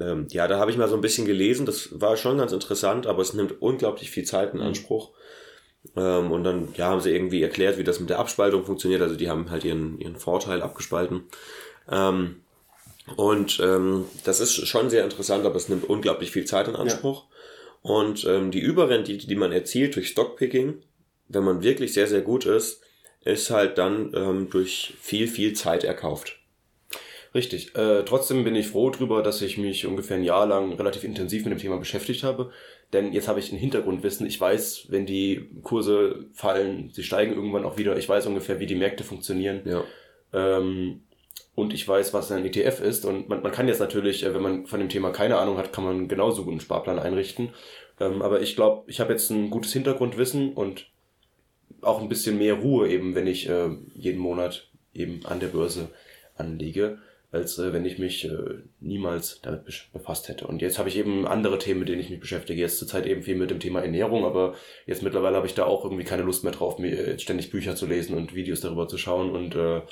ähm, 0.00 0.26
ja, 0.30 0.48
da 0.48 0.58
habe 0.58 0.70
ich 0.70 0.76
mal 0.76 0.88
so 0.88 0.94
ein 0.94 1.00
bisschen 1.00 1.26
gelesen, 1.26 1.66
das 1.66 2.00
war 2.00 2.16
schon 2.16 2.38
ganz 2.38 2.52
interessant, 2.52 3.06
aber 3.06 3.22
es 3.22 3.34
nimmt 3.34 3.60
unglaublich 3.60 4.10
viel 4.10 4.24
Zeit 4.24 4.54
in 4.54 4.60
mhm. 4.60 4.66
Anspruch. 4.66 5.10
Ähm, 5.96 6.30
und 6.30 6.44
dann 6.44 6.68
ja, 6.76 6.86
haben 6.86 7.00
sie 7.00 7.10
irgendwie 7.10 7.42
erklärt, 7.42 7.78
wie 7.78 7.84
das 7.84 8.00
mit 8.00 8.10
der 8.10 8.18
Abspaltung 8.18 8.64
funktioniert. 8.64 9.02
Also 9.02 9.16
die 9.16 9.28
haben 9.28 9.50
halt 9.50 9.64
ihren, 9.64 9.98
ihren 9.98 10.16
Vorteil 10.16 10.62
abgespalten. 10.62 11.24
Ähm, 11.90 12.36
und 13.16 13.60
ähm, 13.60 14.04
das 14.24 14.40
ist 14.40 14.66
schon 14.66 14.90
sehr 14.90 15.04
interessant, 15.04 15.44
aber 15.44 15.56
es 15.56 15.68
nimmt 15.68 15.88
unglaublich 15.88 16.30
viel 16.30 16.44
Zeit 16.44 16.68
in 16.68 16.76
Anspruch. 16.76 17.24
Ja. 17.24 17.36
Und 17.82 18.24
ähm, 18.26 18.50
die 18.50 18.60
Überrendite, 18.60 19.26
die 19.26 19.36
man 19.36 19.52
erzielt 19.52 19.96
durch 19.96 20.08
Stockpicking, 20.08 20.82
wenn 21.28 21.44
man 21.44 21.62
wirklich 21.62 21.94
sehr, 21.94 22.06
sehr 22.06 22.20
gut 22.20 22.44
ist, 22.44 22.82
ist 23.24 23.50
halt 23.50 23.78
dann 23.78 24.12
ähm, 24.14 24.50
durch 24.50 24.94
viel, 25.00 25.28
viel 25.28 25.54
Zeit 25.54 25.84
erkauft. 25.84 26.39
Richtig. 27.34 27.76
Äh, 27.76 28.02
trotzdem 28.04 28.42
bin 28.42 28.56
ich 28.56 28.68
froh 28.68 28.90
drüber, 28.90 29.22
dass 29.22 29.40
ich 29.40 29.56
mich 29.56 29.86
ungefähr 29.86 30.16
ein 30.16 30.24
Jahr 30.24 30.46
lang 30.46 30.72
relativ 30.72 31.04
intensiv 31.04 31.44
mit 31.44 31.52
dem 31.52 31.60
Thema 31.60 31.76
beschäftigt 31.76 32.24
habe. 32.24 32.50
Denn 32.92 33.12
jetzt 33.12 33.28
habe 33.28 33.38
ich 33.38 33.52
ein 33.52 33.58
Hintergrundwissen. 33.58 34.26
Ich 34.26 34.40
weiß, 34.40 34.86
wenn 34.88 35.06
die 35.06 35.48
Kurse 35.62 36.26
fallen, 36.32 36.90
sie 36.92 37.04
steigen 37.04 37.34
irgendwann 37.34 37.64
auch 37.64 37.78
wieder. 37.78 37.96
Ich 37.96 38.08
weiß 38.08 38.26
ungefähr, 38.26 38.58
wie 38.58 38.66
die 38.66 38.74
Märkte 38.74 39.04
funktionieren. 39.04 39.60
Ja. 39.64 39.84
Ähm, 40.32 41.02
und 41.54 41.72
ich 41.72 41.86
weiß, 41.86 42.12
was 42.14 42.32
ein 42.32 42.44
ETF 42.44 42.80
ist. 42.80 43.04
Und 43.04 43.28
man, 43.28 43.42
man 43.42 43.52
kann 43.52 43.68
jetzt 43.68 43.80
natürlich, 43.80 44.24
äh, 44.24 44.34
wenn 44.34 44.42
man 44.42 44.66
von 44.66 44.80
dem 44.80 44.88
Thema 44.88 45.10
keine 45.10 45.38
Ahnung 45.38 45.56
hat, 45.56 45.72
kann 45.72 45.84
man 45.84 46.08
genauso 46.08 46.42
gut 46.42 46.52
einen 46.52 46.60
Sparplan 46.60 46.98
einrichten. 46.98 47.50
Ähm, 48.00 48.22
aber 48.22 48.40
ich 48.40 48.56
glaube, 48.56 48.82
ich 48.88 48.98
habe 48.98 49.12
jetzt 49.12 49.30
ein 49.30 49.50
gutes 49.50 49.72
Hintergrundwissen 49.72 50.52
und 50.54 50.86
auch 51.82 52.00
ein 52.00 52.08
bisschen 52.08 52.38
mehr 52.38 52.54
Ruhe 52.54 52.88
eben, 52.88 53.14
wenn 53.14 53.28
ich 53.28 53.48
äh, 53.48 53.70
jeden 53.94 54.18
Monat 54.18 54.68
eben 54.94 55.24
an 55.26 55.38
der 55.38 55.48
Börse 55.48 55.90
anlege. 56.36 56.98
Als 57.32 57.58
äh, 57.58 57.72
wenn 57.72 57.84
ich 57.84 57.98
mich 57.98 58.24
äh, 58.24 58.36
niemals 58.80 59.40
damit 59.42 59.88
befasst 59.92 60.28
hätte. 60.28 60.46
Und 60.46 60.62
jetzt 60.62 60.78
habe 60.78 60.88
ich 60.88 60.96
eben 60.96 61.26
andere 61.26 61.58
Themen, 61.58 61.80
mit 61.80 61.88
denen 61.88 62.00
ich 62.00 62.10
mich 62.10 62.20
beschäftige. 62.20 62.60
Jetzt 62.60 62.78
zurzeit 62.78 63.06
eben 63.06 63.22
viel 63.22 63.36
mit 63.36 63.50
dem 63.50 63.60
Thema 63.60 63.80
Ernährung, 63.80 64.24
aber 64.24 64.54
jetzt 64.86 65.02
mittlerweile 65.02 65.36
habe 65.36 65.46
ich 65.46 65.54
da 65.54 65.64
auch 65.64 65.84
irgendwie 65.84 66.04
keine 66.04 66.22
Lust 66.22 66.42
mehr 66.42 66.52
drauf, 66.52 66.78
mir 66.78 66.90
äh, 66.90 67.18
ständig 67.18 67.50
Bücher 67.50 67.76
zu 67.76 67.86
lesen 67.86 68.16
und 68.16 68.34
Videos 68.34 68.60
darüber 68.60 68.88
zu 68.88 68.98
schauen 68.98 69.30
und 69.30 69.54
äh, 69.54 69.82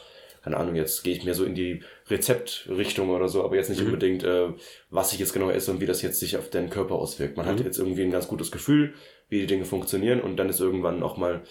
keine 0.42 0.57
Ahnung, 0.57 0.76
jetzt 0.76 1.02
gehe 1.02 1.14
ich 1.14 1.25
mehr 1.25 1.35
so 1.35 1.45
in 1.45 1.54
die 1.54 1.83
Rezeptrichtung 2.09 3.11
oder 3.11 3.28
so, 3.28 3.45
aber 3.45 3.57
jetzt 3.57 3.71
nicht 3.71 3.80
mhm. 3.80 3.88
unbedingt, 3.88 4.25
äh, 4.25 4.49
was 4.90 5.12
ich 5.12 5.18
jetzt 5.18 5.33
genau 5.33 5.50
esse 5.50 5.71
und 5.71 5.80
wie 5.80 5.87
das 5.87 6.02
jetzt 6.02 6.21
sich 6.21 6.37
auf 6.37 6.49
den 6.49 6.71
Körper 6.71 6.95
auswirkt. 6.95 7.37
Man 7.37 7.47
mhm. 7.47 7.50
hat 7.50 7.61
jetzt 7.61 7.78
irgendwie 7.78 8.02
ein 8.02 8.11
ganz 8.11 8.28
gutes 8.28 8.50
Gefühl, 8.50 8.95
wie 9.28 9.40
die 9.40 9.47
Dinge 9.47 9.64
funktionieren 9.64 10.21
und 10.21 10.37
dann 10.37 10.49
ist 10.49 10.61
irgendwann 10.61 11.02
auch 11.02 11.16
mal 11.16 11.42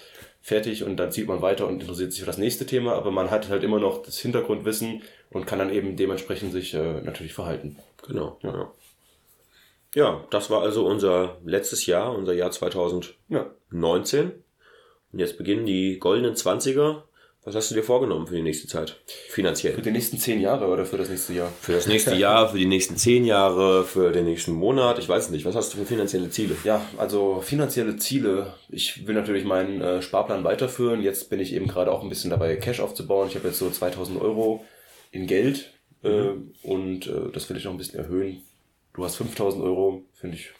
fertig 0.41 0.83
und 0.83 0.97
dann 0.97 1.11
zieht 1.11 1.27
man 1.27 1.41
weiter 1.41 1.67
und 1.67 1.81
interessiert 1.81 2.11
sich 2.11 2.21
für 2.21 2.25
das 2.25 2.37
nächste 2.37 2.65
Thema, 2.65 2.93
aber 2.93 3.11
man 3.11 3.29
hat 3.29 3.49
halt 3.49 3.63
immer 3.63 3.79
noch 3.79 4.01
das 4.01 4.17
Hintergrundwissen 4.19 5.03
und 5.29 5.45
kann 5.45 5.59
dann 5.59 5.73
eben 5.73 5.95
dementsprechend 5.95 6.51
sich 6.51 6.73
äh, 6.73 7.01
natürlich 7.01 7.33
verhalten. 7.33 7.77
Genau, 8.07 8.37
ja. 8.43 8.71
Ja, 9.95 10.23
das 10.29 10.49
war 10.49 10.61
also 10.61 10.85
unser 10.85 11.37
letztes 11.43 11.85
Jahr, 11.85 12.15
unser 12.15 12.33
Jahr 12.33 12.51
2019. 12.51 13.15
Ja. 13.29 14.31
Und 15.13 15.19
jetzt 15.19 15.37
beginnen 15.37 15.65
die 15.65 15.97
goldenen 15.97 16.35
Zwanziger 16.35 17.07
was 17.47 17.55
hast 17.55 17.71
du 17.71 17.75
dir 17.75 17.83
vorgenommen 17.83 18.27
für 18.27 18.35
die 18.35 18.41
nächste 18.41 18.67
Zeit? 18.67 18.97
Finanziell? 19.29 19.71
Für 19.71 19.81
die 19.81 19.91
nächsten 19.91 20.17
zehn 20.17 20.41
Jahre 20.41 20.67
oder 20.67 20.85
für 20.85 20.97
das 20.97 21.07
nächste 21.07 21.31
Jahr? 21.31 21.49
Für 21.61 21.71
das 21.71 21.87
nächste 21.87 22.13
Jahr, 22.13 22.49
für 22.49 22.57
die 22.57 22.65
nächsten 22.65 22.97
zehn 22.97 23.23
Jahre, 23.23 23.85
für 23.85 24.11
den 24.11 24.25
nächsten 24.25 24.51
Monat. 24.51 24.99
Ich 24.99 25.07
weiß 25.07 25.29
nicht. 25.29 25.45
Was 25.45 25.55
hast 25.55 25.73
du 25.73 25.77
für 25.77 25.85
finanzielle 25.85 26.29
Ziele? 26.29 26.57
Ja, 26.65 26.81
also 26.97 27.39
finanzielle 27.39 27.95
Ziele. 27.95 28.53
Ich 28.67 29.07
will 29.07 29.15
natürlich 29.15 29.45
meinen 29.45 29.79
äh, 29.79 30.01
Sparplan 30.01 30.43
weiterführen. 30.43 31.01
Jetzt 31.01 31.29
bin 31.29 31.39
ich 31.39 31.53
eben 31.53 31.69
gerade 31.69 31.89
auch 31.89 32.03
ein 32.03 32.09
bisschen 32.09 32.31
dabei, 32.31 32.53
Cash 32.57 32.81
aufzubauen. 32.81 33.29
Ich 33.29 33.35
habe 33.35 33.47
jetzt 33.47 33.59
so 33.59 33.69
2000 33.69 34.21
Euro 34.21 34.65
in 35.11 35.27
Geld 35.27 35.73
äh, 36.03 36.09
mhm. 36.09 36.53
und 36.63 37.07
äh, 37.07 37.31
das 37.33 37.49
will 37.49 37.57
ich 37.57 37.65
noch 37.65 37.71
ein 37.71 37.77
bisschen 37.77 37.99
erhöhen. 37.99 38.41
Du 38.93 39.03
hast 39.03 39.15
5000 39.17 39.63
Euro, 39.63 40.03
finde 40.13 40.37
ich, 40.37 40.51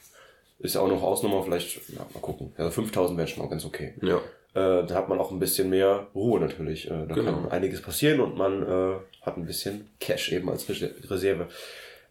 ist 0.60 0.76
ja 0.76 0.82
auch 0.82 0.88
noch 0.88 1.02
Ausnummer. 1.02 1.44
Vielleicht, 1.44 1.90
ja, 1.90 2.06
mal 2.14 2.20
gucken. 2.20 2.54
Also 2.58 2.72
5000 2.72 3.18
wäre 3.18 3.28
schon 3.28 3.44
auch 3.44 3.50
ganz 3.50 3.66
okay. 3.66 3.94
Ja. 4.02 4.18
Äh, 4.54 4.86
da 4.86 4.96
hat 4.96 5.10
man 5.10 5.20
auch 5.20 5.32
ein 5.32 5.40
bisschen 5.40 5.70
mehr 5.70 6.08
Ruhe 6.16 6.40
natürlich. 6.40 6.88
Äh, 6.88 7.06
da 7.08 7.16
genau. 7.16 7.32
kann 7.32 7.52
einiges 7.52 7.82
passieren 7.82 8.20
und 8.20 8.38
man 8.38 8.64
äh, 8.64 8.96
hat 9.22 9.38
ein 9.38 9.46
bisschen 9.46 9.90
Cash 10.00 10.32
eben 10.32 10.50
als 10.50 10.68
Reserve. 10.70 11.48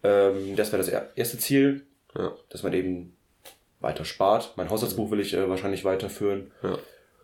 Ähm, 0.03 0.57
das 0.57 0.73
wäre 0.73 0.83
das 0.83 0.89
erste 1.15 1.39
Ziel, 1.39 1.87
ja. 2.17 2.33
dass 2.51 2.63
man 2.63 2.73
eben 2.73 3.17
weiter 3.81 4.05
spart. 4.05 4.53
Mein 4.57 4.71
Haushaltsbuch 4.71 5.11
will 5.11 5.21
ich 5.21 5.35
äh, 5.35 5.49
wahrscheinlich 5.49 5.85
weiterführen. 5.85 6.53
Ja. 6.63 6.79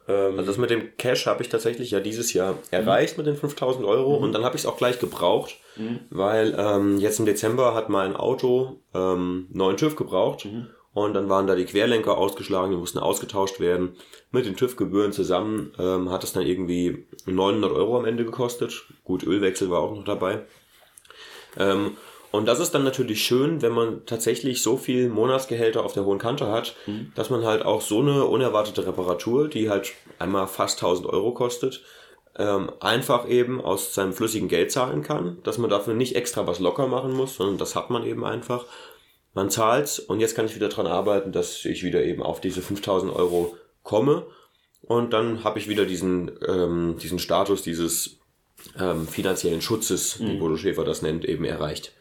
Ähm, 0.09 0.38
also 0.38 0.50
das 0.50 0.59
mit 0.59 0.71
dem 0.71 0.97
Cash 0.97 1.26
habe 1.26 1.42
ich 1.42 1.49
tatsächlich 1.49 1.90
ja 1.90 2.00
dieses 2.00 2.32
Jahr 2.32 2.59
erreicht 2.71 3.16
mhm. 3.16 3.25
mit 3.25 3.35
den 3.35 3.40
5000 3.40 3.85
Euro 3.85 4.18
mhm. 4.18 4.25
und 4.25 4.32
dann 4.32 4.44
habe 4.44 4.56
ich 4.56 4.62
es 4.62 4.66
auch 4.66 4.76
gleich 4.76 4.99
gebraucht, 4.99 5.56
mhm. 5.76 6.00
weil 6.11 6.54
ähm, 6.59 6.99
jetzt 6.99 7.18
im 7.18 7.26
Dezember 7.26 7.75
hat 7.75 7.88
mein 7.88 8.16
Auto 8.16 8.80
ähm, 8.94 9.47
neuen 9.52 9.76
TÜV 9.76 9.97
gebraucht 9.97 10.44
mhm. 10.44 10.68
Und 10.94 11.14
dann 11.14 11.30
waren 11.30 11.47
da 11.47 11.54
die 11.54 11.64
Querlenker 11.64 12.18
ausgeschlagen, 12.18 12.71
die 12.71 12.76
mussten 12.76 12.99
ausgetauscht 12.99 13.61
werden. 13.61 13.97
Mit 14.30 14.44
den 14.44 14.56
TÜV-Gebühren 14.56 15.12
zusammen 15.12 15.73
ähm, 15.78 16.11
hat 16.11 16.23
es 16.23 16.32
dann 16.32 16.47
irgendwie 16.47 17.06
900 17.25 17.73
Euro 17.73 17.99
am 17.99 18.04
Ende 18.04 18.25
gekostet. 18.25 18.85
Gut, 19.02 19.25
Ölwechsel 19.25 19.71
war 19.71 19.80
auch 19.80 19.94
noch 19.94 20.04
dabei. 20.04 20.42
Ähm, 21.56 21.97
und 22.33 22.47
das 22.47 22.59
ist 22.59 22.73
dann 22.73 22.83
natürlich 22.83 23.25
schön, 23.25 23.62
wenn 23.62 23.73
man 23.73 24.05
tatsächlich 24.07 24.62
so 24.62 24.77
viel 24.77 25.09
Monatsgehälter 25.09 25.85
auf 25.85 25.93
der 25.93 26.05
hohen 26.05 26.19
Kante 26.19 26.49
hat, 26.49 26.75
mhm. 26.87 27.12
dass 27.15 27.31
man 27.31 27.45
halt 27.45 27.65
auch 27.65 27.81
so 27.81 28.01
eine 28.01 28.25
unerwartete 28.25 28.87
Reparatur, 28.87 29.49
die 29.49 29.71
halt 29.71 29.93
einmal 30.19 30.49
fast 30.49 30.83
1000 30.83 31.07
Euro 31.09 31.33
kostet, 31.33 31.83
ähm, 32.39 32.73
einfach 32.81 33.29
eben 33.29 33.61
aus 33.61 33.95
seinem 33.95 34.15
flüssigen 34.15 34.49
Geld 34.49 34.73
zahlen 34.73 35.03
kann, 35.03 35.39
dass 35.45 35.59
man 35.59 35.71
dafür 35.71 35.95
nicht 35.95 36.17
extra 36.17 36.47
was 36.47 36.59
locker 36.59 36.87
machen 36.89 37.12
muss, 37.12 37.37
sondern 37.37 37.59
das 37.59 37.77
hat 37.77 37.91
man 37.91 38.05
eben 38.05 38.25
einfach 38.25 38.65
man 39.35 39.51
zahlt's 39.51 39.99
und 39.99 40.21
jetzt 40.21 40.35
kann 40.35 40.47
ich 40.47 40.55
wieder 40.55 40.69
dran 40.69 40.87
arbeiten, 40.87 41.33
dass 41.33 41.65
ich 41.65 41.83
wieder 41.83 42.05
eben 42.05 42.23
auf 42.23 42.41
diese 42.41 42.61
5000 42.61 43.15
Euro 43.15 43.57
komme 43.83 44.27
und 44.83 45.12
dann 45.12 45.45
habe 45.45 45.59
ich 45.59 45.69
wieder 45.69 45.87
diesen, 45.87 46.31
ähm, 46.47 46.97
diesen 47.01 47.19
Status 47.19 47.62
dieses 47.62 48.19
ähm, 48.79 49.09
finanziellen 49.09 49.62
Schutzes, 49.62 50.19
mhm. 50.19 50.29
wie 50.29 50.37
Bodo 50.37 50.57
Schäfer 50.57 50.85
das 50.85 51.03
nennt, 51.03 51.25
eben 51.25 51.45
erreicht. 51.45 51.93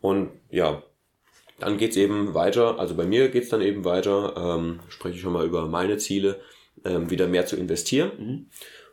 Und 0.00 0.30
ja, 0.50 0.82
dann 1.58 1.76
geht's 1.76 1.96
eben 1.96 2.34
weiter, 2.34 2.78
also 2.78 2.94
bei 2.94 3.04
mir 3.04 3.28
geht's 3.28 3.50
dann 3.50 3.60
eben 3.60 3.84
weiter, 3.84 4.34
ähm, 4.36 4.80
spreche 4.88 5.16
ich 5.16 5.20
schon 5.20 5.32
mal 5.32 5.46
über 5.46 5.66
meine 5.66 5.98
Ziele, 5.98 6.40
ähm, 6.84 7.10
wieder 7.10 7.26
mehr 7.26 7.46
zu 7.46 7.56
investieren. 7.56 8.10
Mhm. 8.18 8.46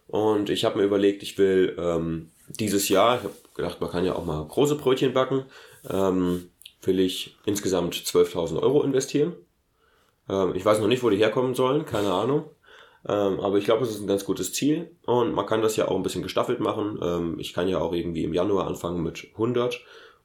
Und 0.07 0.49
ich 0.49 0.65
habe 0.65 0.77
mir 0.77 0.85
überlegt, 0.85 1.23
ich 1.23 1.37
will 1.37 1.75
ähm, 1.79 2.29
dieses 2.49 2.89
Jahr, 2.89 3.17
ich 3.17 3.23
habe 3.23 3.33
gedacht, 3.55 3.81
man 3.81 3.89
kann 3.89 4.05
ja 4.05 4.15
auch 4.15 4.25
mal 4.25 4.45
große 4.45 4.75
Brötchen 4.75 5.13
backen, 5.13 5.45
ähm, 5.89 6.49
will 6.81 6.99
ich 6.99 7.37
insgesamt 7.45 7.95
12.000 7.95 8.61
Euro 8.61 8.83
investieren. 8.83 9.33
Ähm, 10.29 10.53
ich 10.55 10.63
weiß 10.63 10.79
noch 10.79 10.87
nicht, 10.87 11.03
wo 11.03 11.09
die 11.09 11.17
herkommen 11.17 11.55
sollen, 11.55 11.85
keine 11.85 12.11
Ahnung. 12.11 12.45
Ähm, 13.07 13.39
aber 13.39 13.57
ich 13.57 13.65
glaube, 13.65 13.83
es 13.83 13.91
ist 13.91 14.01
ein 14.01 14.07
ganz 14.07 14.25
gutes 14.25 14.53
Ziel 14.53 14.91
und 15.05 15.33
man 15.33 15.45
kann 15.45 15.61
das 15.61 15.75
ja 15.75 15.87
auch 15.87 15.95
ein 15.95 16.03
bisschen 16.03 16.23
gestaffelt 16.23 16.59
machen. 16.59 16.99
Ähm, 17.01 17.39
ich 17.39 17.53
kann 17.53 17.67
ja 17.67 17.79
auch 17.79 17.93
irgendwie 17.93 18.23
im 18.23 18.33
Januar 18.33 18.67
anfangen 18.67 19.03
mit 19.03 19.27
100 19.33 19.79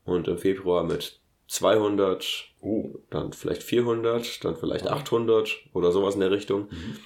und 0.04 0.28
im 0.28 0.38
Februar 0.38 0.84
mit 0.84 1.20
200, 1.48 2.46
uh, 2.62 2.98
dann 3.10 3.32
vielleicht 3.32 3.62
400, 3.62 4.44
dann 4.44 4.56
vielleicht 4.56 4.86
800 4.86 5.64
oder 5.72 5.92
sowas 5.92 6.14
in 6.14 6.20
der 6.20 6.30
Richtung. 6.30 6.68
Mhm. 6.70 6.96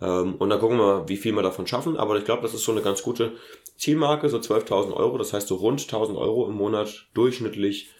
Ähm, 0.00 0.34
und 0.36 0.50
dann 0.50 0.60
gucken 0.60 0.78
wir 0.78 0.86
mal, 0.86 1.08
wie 1.08 1.16
viel 1.16 1.32
wir 1.32 1.42
davon 1.42 1.66
schaffen. 1.66 1.96
Aber 1.96 2.16
ich 2.16 2.24
glaube, 2.24 2.42
das 2.42 2.54
ist 2.54 2.64
so 2.64 2.72
eine 2.72 2.82
ganz 2.82 3.02
gute 3.02 3.32
Zielmarke, 3.76 4.28
so 4.28 4.38
12.000 4.38 4.92
Euro. 4.92 5.18
Das 5.18 5.32
heißt, 5.32 5.48
so 5.48 5.56
rund 5.56 5.80
1.000 5.80 6.16
Euro 6.16 6.46
im 6.48 6.54
Monat 6.54 7.08
durchschnittlich 7.14 7.90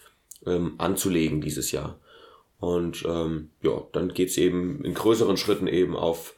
ähm, 0.45 0.75
anzulegen 0.77 1.41
dieses 1.41 1.71
Jahr. 1.71 1.99
Und 2.59 3.03
ähm, 3.05 3.51
ja, 3.61 3.83
dann 3.91 4.13
geht's 4.13 4.37
eben 4.37 4.83
in 4.83 4.93
größeren 4.93 5.37
Schritten 5.37 5.67
eben 5.67 5.95
auf 5.95 6.35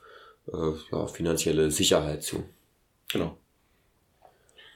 äh, 0.51 0.73
ja, 0.91 1.07
finanzielle 1.07 1.71
Sicherheit 1.71 2.23
zu. 2.23 2.43
Genau. 3.11 3.37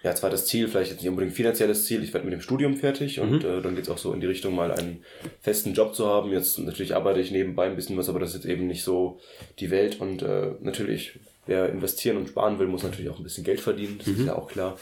Ja, 0.03 0.13
zweites 0.13 0.45
Ziel, 0.45 0.67
vielleicht 0.67 0.91
jetzt 0.91 1.01
nicht 1.01 1.09
unbedingt 1.09 1.33
finanzielles 1.33 1.85
Ziel, 1.85 2.03
ich 2.03 2.13
werde 2.13 2.25
mit 2.25 2.33
dem 2.33 2.41
Studium 2.41 2.75
fertig 2.75 3.21
und 3.21 3.43
mhm. 3.43 3.49
äh, 3.49 3.61
dann 3.61 3.75
geht's 3.75 3.89
auch 3.89 3.97
so 3.97 4.11
in 4.11 4.19
die 4.19 4.27
Richtung, 4.27 4.53
mal 4.53 4.71
einen 4.71 5.03
festen 5.41 5.73
Job 5.73 5.95
zu 5.95 6.05
haben. 6.07 6.31
Jetzt 6.31 6.59
natürlich 6.59 6.93
arbeite 6.93 7.21
ich 7.21 7.31
nebenbei 7.31 7.67
ein 7.67 7.77
bisschen 7.77 7.97
was, 7.97 8.09
aber 8.09 8.19
das 8.19 8.29
ist 8.29 8.43
jetzt 8.43 8.51
eben 8.51 8.67
nicht 8.67 8.83
so 8.83 9.21
die 9.59 9.71
Welt 9.71 10.01
und 10.01 10.21
äh, 10.21 10.51
natürlich, 10.59 11.19
wer 11.45 11.69
investieren 11.69 12.17
und 12.17 12.27
sparen 12.27 12.59
will, 12.59 12.67
muss 12.67 12.83
natürlich 12.83 13.09
auch 13.09 13.17
ein 13.17 13.23
bisschen 13.23 13.45
Geld 13.45 13.61
verdienen, 13.61 13.97
das 13.97 14.07
mhm. 14.07 14.19
ist 14.19 14.25
ja 14.25 14.35
auch 14.35 14.49
klar. 14.49 14.77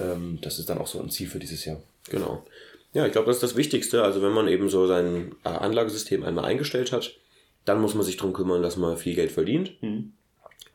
Ähm, 0.00 0.38
das 0.42 0.58
ist 0.58 0.68
dann 0.68 0.78
auch 0.78 0.86
so 0.86 1.00
ein 1.00 1.10
Ziel 1.10 1.28
für 1.28 1.38
dieses 1.38 1.64
Jahr. 1.64 1.80
Genau. 2.10 2.44
Ja, 2.92 3.06
ich 3.06 3.12
glaube, 3.12 3.26
das 3.26 3.36
ist 3.36 3.42
das 3.42 3.56
Wichtigste. 3.56 4.02
Also 4.02 4.22
wenn 4.22 4.32
man 4.32 4.48
eben 4.48 4.68
so 4.68 4.86
sein 4.86 5.34
äh, 5.44 5.48
Anlagesystem 5.48 6.24
einmal 6.24 6.44
eingestellt 6.44 6.92
hat, 6.92 7.14
dann 7.64 7.80
muss 7.80 7.94
man 7.94 8.04
sich 8.04 8.16
drum 8.16 8.32
kümmern, 8.32 8.62
dass 8.62 8.76
man 8.76 8.96
viel 8.96 9.14
Geld 9.14 9.30
verdient. 9.30 9.82
Mhm. 9.82 10.12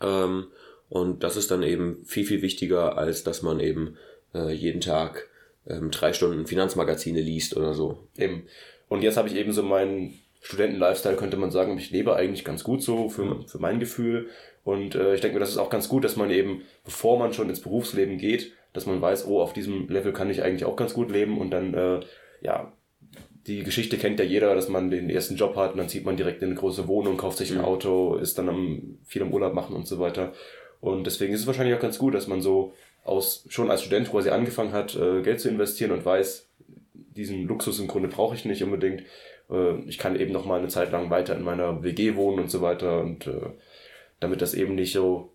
Ähm, 0.01 0.47
und 0.93 1.23
das 1.23 1.37
ist 1.37 1.49
dann 1.49 1.63
eben 1.63 2.05
viel, 2.05 2.23
viel 2.23 2.43
wichtiger, 2.43 2.99
als 2.99 3.23
dass 3.23 3.41
man 3.41 3.59
eben 3.59 3.97
äh, 4.35 4.53
jeden 4.53 4.79
Tag 4.79 5.27
ähm, 5.67 5.89
drei 5.89 6.13
Stunden 6.13 6.45
Finanzmagazine 6.45 7.19
liest 7.19 7.57
oder 7.57 7.73
so. 7.73 8.07
Eben. 8.15 8.43
Und 8.89 9.01
jetzt 9.01 9.17
habe 9.17 9.27
ich 9.27 9.35
eben 9.35 9.53
so 9.53 9.63
meinen 9.63 10.13
Studenten-Lifestyle, 10.41 11.15
könnte 11.15 11.35
man 11.37 11.49
sagen, 11.49 11.75
ich 11.79 11.89
lebe 11.89 12.15
eigentlich 12.15 12.45
ganz 12.45 12.63
gut 12.63 12.83
so 12.83 13.09
für, 13.09 13.41
für 13.47 13.57
mein 13.57 13.79
Gefühl. 13.79 14.29
Und 14.63 14.93
äh, 14.93 15.15
ich 15.15 15.21
denke 15.21 15.33
mir, 15.33 15.39
das 15.39 15.49
ist 15.49 15.57
auch 15.57 15.71
ganz 15.71 15.89
gut, 15.89 16.03
dass 16.03 16.15
man 16.15 16.29
eben, 16.29 16.61
bevor 16.85 17.17
man 17.17 17.33
schon 17.33 17.49
ins 17.49 17.61
Berufsleben 17.61 18.19
geht, 18.19 18.51
dass 18.71 18.85
man 18.85 19.01
weiß, 19.01 19.25
oh, 19.25 19.41
auf 19.41 19.53
diesem 19.53 19.87
Level 19.89 20.13
kann 20.13 20.29
ich 20.29 20.43
eigentlich 20.43 20.65
auch 20.65 20.75
ganz 20.75 20.93
gut 20.93 21.09
leben 21.09 21.39
und 21.39 21.49
dann, 21.49 21.73
äh, 21.73 22.01
ja, 22.41 22.71
die 23.47 23.63
Geschichte 23.63 23.97
kennt 23.97 24.19
ja 24.19 24.25
jeder, 24.25 24.53
dass 24.53 24.69
man 24.69 24.91
den 24.91 25.09
ersten 25.09 25.37
Job 25.37 25.55
hat 25.55 25.71
und 25.71 25.79
dann 25.79 25.89
zieht 25.89 26.05
man 26.05 26.17
direkt 26.17 26.43
in 26.43 26.49
eine 26.49 26.59
große 26.59 26.87
Wohnung, 26.87 27.17
kauft 27.17 27.39
sich 27.39 27.51
ein. 27.51 27.61
Auto, 27.61 28.15
ist 28.15 28.37
dann 28.37 28.47
am, 28.47 28.99
viel 29.05 29.23
am 29.23 29.33
Urlaub 29.33 29.55
machen 29.55 29.75
und 29.75 29.87
so 29.87 29.97
weiter. 29.97 30.33
Und 30.83 31.05
deswegen 31.05 31.33
ist 31.33 31.39
es 31.39 31.47
wahrscheinlich 31.47 31.75
auch 31.75 31.81
ganz 31.81 31.97
gut, 31.97 32.13
dass 32.13 32.27
man 32.27 32.41
so 32.41 32.73
aus, 33.05 33.45
schon 33.47 33.71
als 33.71 33.83
Student 33.83 34.11
quasi 34.11 34.31
angefangen 34.31 34.73
hat, 34.73 34.97
äh, 34.97 35.21
Geld 35.21 35.39
zu 35.39 35.47
investieren 35.47 35.91
und 35.91 36.03
weiß, 36.03 36.45
diesen 36.93 37.47
Luxus 37.47 37.79
im 37.79 37.87
Grunde 37.87 38.09
brauche 38.09 38.35
ich 38.35 38.43
nicht 38.43 38.61
unbedingt. 38.63 39.03
Äh, 39.49 39.79
ich 39.87 39.97
kann 39.97 40.19
eben 40.19 40.33
noch 40.33 40.45
mal 40.45 40.59
eine 40.59 40.67
Zeit 40.67 40.91
lang 40.91 41.09
weiter 41.09 41.37
in 41.37 41.43
meiner 41.43 41.83
WG 41.83 42.15
wohnen 42.15 42.39
und 42.39 42.51
so 42.51 42.61
weiter 42.61 42.99
und 42.99 43.27
äh, 43.27 43.51
damit 44.19 44.41
das 44.41 44.53
eben 44.53 44.75
nicht 44.75 44.91
so 44.91 45.31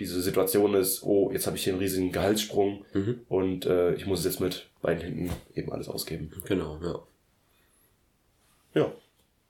diese 0.00 0.20
Situation 0.20 0.74
ist, 0.74 1.02
oh, 1.02 1.30
jetzt 1.32 1.46
habe 1.46 1.56
ich 1.56 1.64
hier 1.64 1.72
einen 1.72 1.80
riesigen 1.80 2.12
Gehaltssprung 2.12 2.84
mhm. 2.92 3.22
und 3.30 3.64
äh, 3.64 3.94
ich 3.94 4.04
muss 4.04 4.18
es 4.18 4.26
jetzt 4.26 4.40
mit 4.40 4.66
beiden 4.82 5.02
Händen 5.02 5.30
eben 5.54 5.72
alles 5.72 5.88
ausgeben. 5.88 6.30
Genau, 6.44 6.78
ja. 6.82 6.98
Ja. 8.74 8.92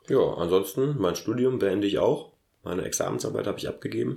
Ja, 0.08 0.34
ansonsten, 0.34 0.96
mein 0.98 1.16
Studium 1.16 1.58
beende 1.58 1.88
ich 1.88 1.98
auch. 1.98 2.30
Meine 2.62 2.82
Examensarbeit 2.82 3.48
habe 3.48 3.58
ich 3.58 3.68
abgegeben. 3.68 4.16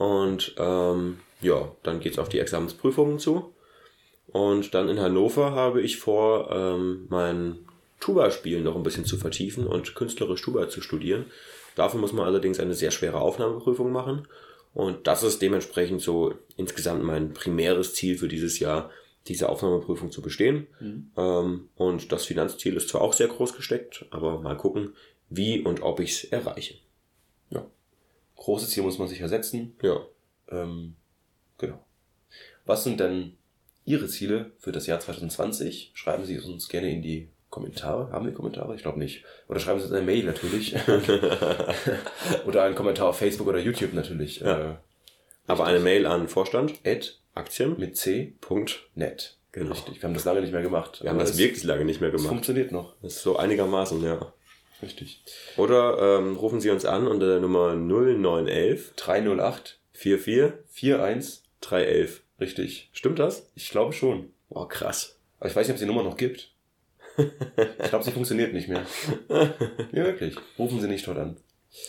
Und 0.00 0.54
ähm, 0.56 1.18
ja, 1.42 1.70
dann 1.82 2.00
geht's 2.00 2.18
auf 2.18 2.30
die 2.30 2.38
Examensprüfungen 2.38 3.18
zu. 3.18 3.52
Und 4.28 4.72
dann 4.72 4.88
in 4.88 4.98
Hannover 4.98 5.50
habe 5.50 5.82
ich 5.82 5.98
vor, 5.98 6.50
ähm, 6.50 7.04
mein 7.10 7.58
Tuba-Spielen 8.00 8.64
noch 8.64 8.76
ein 8.76 8.82
bisschen 8.82 9.04
zu 9.04 9.18
vertiefen 9.18 9.66
und 9.66 9.94
künstlerisch 9.94 10.40
Tuba 10.40 10.70
zu 10.70 10.80
studieren. 10.80 11.26
Dafür 11.74 12.00
muss 12.00 12.14
man 12.14 12.24
allerdings 12.24 12.58
eine 12.60 12.72
sehr 12.72 12.92
schwere 12.92 13.20
Aufnahmeprüfung 13.20 13.92
machen. 13.92 14.26
Und 14.72 15.06
das 15.06 15.22
ist 15.22 15.42
dementsprechend 15.42 16.00
so 16.00 16.32
insgesamt 16.56 17.04
mein 17.04 17.34
primäres 17.34 17.92
Ziel 17.92 18.16
für 18.16 18.28
dieses 18.28 18.58
Jahr, 18.58 18.88
diese 19.28 19.50
Aufnahmeprüfung 19.50 20.10
zu 20.10 20.22
bestehen. 20.22 20.66
Mhm. 20.80 21.10
Ähm, 21.18 21.68
und 21.76 22.10
das 22.10 22.24
Finanzziel 22.24 22.74
ist 22.74 22.88
zwar 22.88 23.02
auch 23.02 23.12
sehr 23.12 23.28
groß 23.28 23.52
gesteckt, 23.52 24.06
aber 24.08 24.40
mal 24.40 24.56
gucken, 24.56 24.94
wie 25.28 25.60
und 25.60 25.82
ob 25.82 26.00
ich 26.00 26.12
es 26.12 26.24
erreiche. 26.24 26.76
Großes 28.40 28.70
Ziel 28.70 28.82
muss 28.82 28.98
man 28.98 29.06
sich 29.06 29.18
ja 29.20 29.28
setzen. 29.28 29.76
Ja. 29.82 30.00
Ähm, 30.50 30.96
genau. 31.58 31.78
Was 32.64 32.84
sind 32.84 32.98
denn 32.98 33.36
Ihre 33.84 34.08
Ziele 34.08 34.52
für 34.58 34.72
das 34.72 34.86
Jahr 34.86 34.98
2020? 34.98 35.90
Schreiben 35.92 36.24
Sie 36.24 36.36
es 36.36 36.46
uns 36.46 36.68
gerne 36.68 36.90
in 36.90 37.02
die 37.02 37.28
Kommentare. 37.50 38.10
Haben 38.12 38.24
wir 38.24 38.32
Kommentare? 38.32 38.74
Ich 38.74 38.80
glaube 38.82 38.98
nicht. 38.98 39.24
Oder 39.46 39.60
schreiben 39.60 39.78
Sie 39.78 39.84
uns 39.84 39.92
eine 39.92 40.06
Mail 40.06 40.24
natürlich. 40.24 40.74
oder 42.46 42.62
einen 42.62 42.74
Kommentar 42.74 43.08
auf 43.08 43.18
Facebook 43.18 43.46
oder 43.46 43.58
YouTube 43.58 43.92
natürlich. 43.92 44.40
Ja. 44.40 44.70
Äh, 44.70 44.74
Aber 45.46 45.66
eine 45.66 45.80
Mail 45.80 46.06
an 46.06 46.26
Vorstand, 46.26 46.80
Ed 46.82 47.20
Aktien, 47.34 47.78
mit 47.78 47.98
C. 47.98 48.36
Punkt. 48.40 48.88
Net. 48.94 49.36
Genau. 49.52 49.72
Richtig. 49.72 50.00
Wir 50.00 50.04
haben 50.04 50.14
das 50.14 50.24
lange 50.24 50.40
nicht 50.40 50.52
mehr 50.52 50.62
gemacht. 50.62 51.02
Wir 51.02 51.10
haben 51.10 51.18
das 51.18 51.36
wirklich 51.36 51.64
lange 51.64 51.84
nicht 51.84 52.00
mehr 52.00 52.10
gemacht. 52.10 52.28
funktioniert 52.28 52.72
noch. 52.72 52.94
Das 53.02 53.16
ist 53.16 53.22
so 53.22 53.36
einigermaßen, 53.36 54.02
ja. 54.02 54.32
Richtig. 54.82 55.22
Oder 55.56 56.18
ähm, 56.18 56.36
rufen 56.36 56.60
Sie 56.60 56.70
uns 56.70 56.84
an 56.84 57.06
unter 57.06 57.26
der 57.26 57.40
Nummer 57.40 57.74
0911 57.74 58.94
308 58.96 59.78
44 59.92 60.94
41. 60.94 61.42
311. 61.60 62.22
Richtig. 62.40 62.88
Stimmt 62.92 63.18
das? 63.18 63.50
Ich 63.54 63.70
glaube 63.70 63.92
schon. 63.92 64.30
Oh, 64.48 64.64
krass. 64.64 65.18
Aber 65.38 65.48
ich 65.48 65.56
weiß 65.56 65.66
nicht, 65.66 65.72
ob 65.72 65.76
es 65.76 65.80
die 65.80 65.86
Nummer 65.86 66.02
noch 66.02 66.16
gibt. 66.16 66.52
Ich 67.18 67.88
glaube, 67.88 68.04
sie 68.04 68.12
funktioniert 68.12 68.52
nicht 68.54 68.68
mehr. 68.68 68.86
Ja, 69.92 70.04
wirklich. 70.04 70.36
Rufen 70.58 70.80
Sie 70.80 70.88
nicht 70.88 71.06
dort 71.06 71.18
an. 71.18 71.36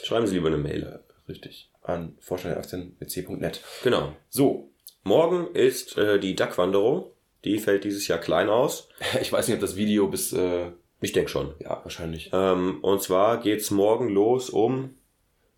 Schreiben 0.04 0.28
Sie 0.28 0.36
lieber 0.36 0.48
eine 0.48 0.58
Mail. 0.58 0.84
Äh, 0.84 1.30
Richtig. 1.30 1.70
An 1.84 2.18
Vorstandaktien 2.20 2.96
mit 3.00 3.12
c.net. 3.12 3.62
Genau. 3.84 4.14
So. 4.30 4.70
Morgen 5.04 5.56
ist 5.56 5.98
äh, 5.98 6.20
die 6.20 6.36
DAC-Wanderung. 6.36 7.12
Die 7.46 7.60
fällt 7.60 7.86
dieses 7.86 8.08
Jahr 8.08 8.20
klein 8.20 8.50
aus. 8.50 8.90
Ich 9.22 9.32
weiß 9.32 9.48
nicht, 9.48 9.56
ob 9.56 9.62
das 9.62 9.76
Video 9.76 10.08
bis, 10.08 10.34
äh, 10.34 10.72
Ich 11.02 11.12
denke 11.14 11.30
schon. 11.30 11.54
ja, 11.60 11.82
wahrscheinlich. 11.84 12.30
Ähm, 12.32 12.80
und 12.84 13.02
zwar 13.02 13.40
geht's 13.42 13.72
morgen 13.72 14.10
los 14.10 14.50
um, 14.50 14.96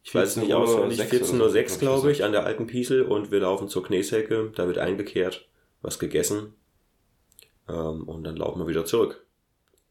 ich 0.04 0.16
weiß 0.16 0.30
es 0.30 0.38
nicht 0.38 0.52
14.06 0.52 0.56
auswendig, 0.56 1.00
oder 1.00 1.26
so, 1.26 1.34
14.06 1.58 1.72
Uhr, 1.74 1.80
glaube 1.80 2.12
ich, 2.12 2.24
an 2.24 2.32
der 2.32 2.46
alten 2.46 2.66
Piesel 2.68 3.04
und 3.04 3.30
wir 3.32 3.40
laufen 3.42 3.68
zur 3.68 3.84
Kneshecke. 3.84 4.52
Da 4.56 4.68
wird 4.68 4.78
eingekehrt, 4.78 5.48
was 5.82 6.00
gegessen. 6.00 6.54
Ähm, 7.70 8.04
und 8.08 8.24
dann 8.24 8.36
laufen 8.38 8.60
wir 8.60 8.68
wieder 8.68 8.86
zurück. 8.86 9.26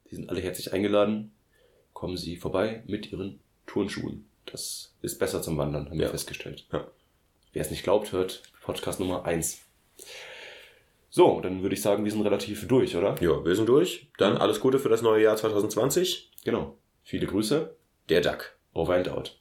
Sie 0.09 0.17
sind 0.17 0.29
alle 0.29 0.41
herzlich 0.41 0.73
eingeladen. 0.73 1.33
Kommen 1.93 2.17
Sie 2.17 2.37
vorbei 2.37 2.83
mit 2.87 3.11
Ihren 3.12 3.41
Turnschuhen. 3.67 4.27
Das 4.47 4.95
ist 5.03 5.19
besser 5.19 5.41
zum 5.43 5.57
Wandern, 5.57 5.87
haben 5.88 5.99
wir 5.99 6.07
Ja. 6.07 6.11
festgestellt. 6.11 6.67
Ja. 6.73 6.87
Wer 7.53 7.62
es 7.62 7.71
nicht 7.71 7.83
glaubt, 7.85 8.12
hört 8.12 8.43
Podcast 8.62 9.01
Nummer 9.01 9.25
1. 9.25 9.61
So, 11.14 11.42
dann 11.42 11.61
würde 11.61 11.75
ich 11.75 11.83
sagen, 11.83 12.05
wir 12.05 12.11
sind 12.11 12.22
relativ 12.22 12.66
durch, 12.66 12.96
oder? 12.96 13.16
Ja, 13.20 13.44
wir 13.44 13.55
sind 13.55 13.68
durch. 13.68 14.11
Dann 14.16 14.38
alles 14.38 14.61
Gute 14.61 14.79
für 14.79 14.88
das 14.88 15.03
neue 15.03 15.22
Jahr 15.22 15.37
2020. 15.37 16.33
Genau. 16.42 16.79
Viele 17.03 17.27
Grüße. 17.27 17.77
Der 18.09 18.22
DAC. 18.22 18.57
Over 18.72 18.94
and 18.94 19.11
out. 19.11 19.38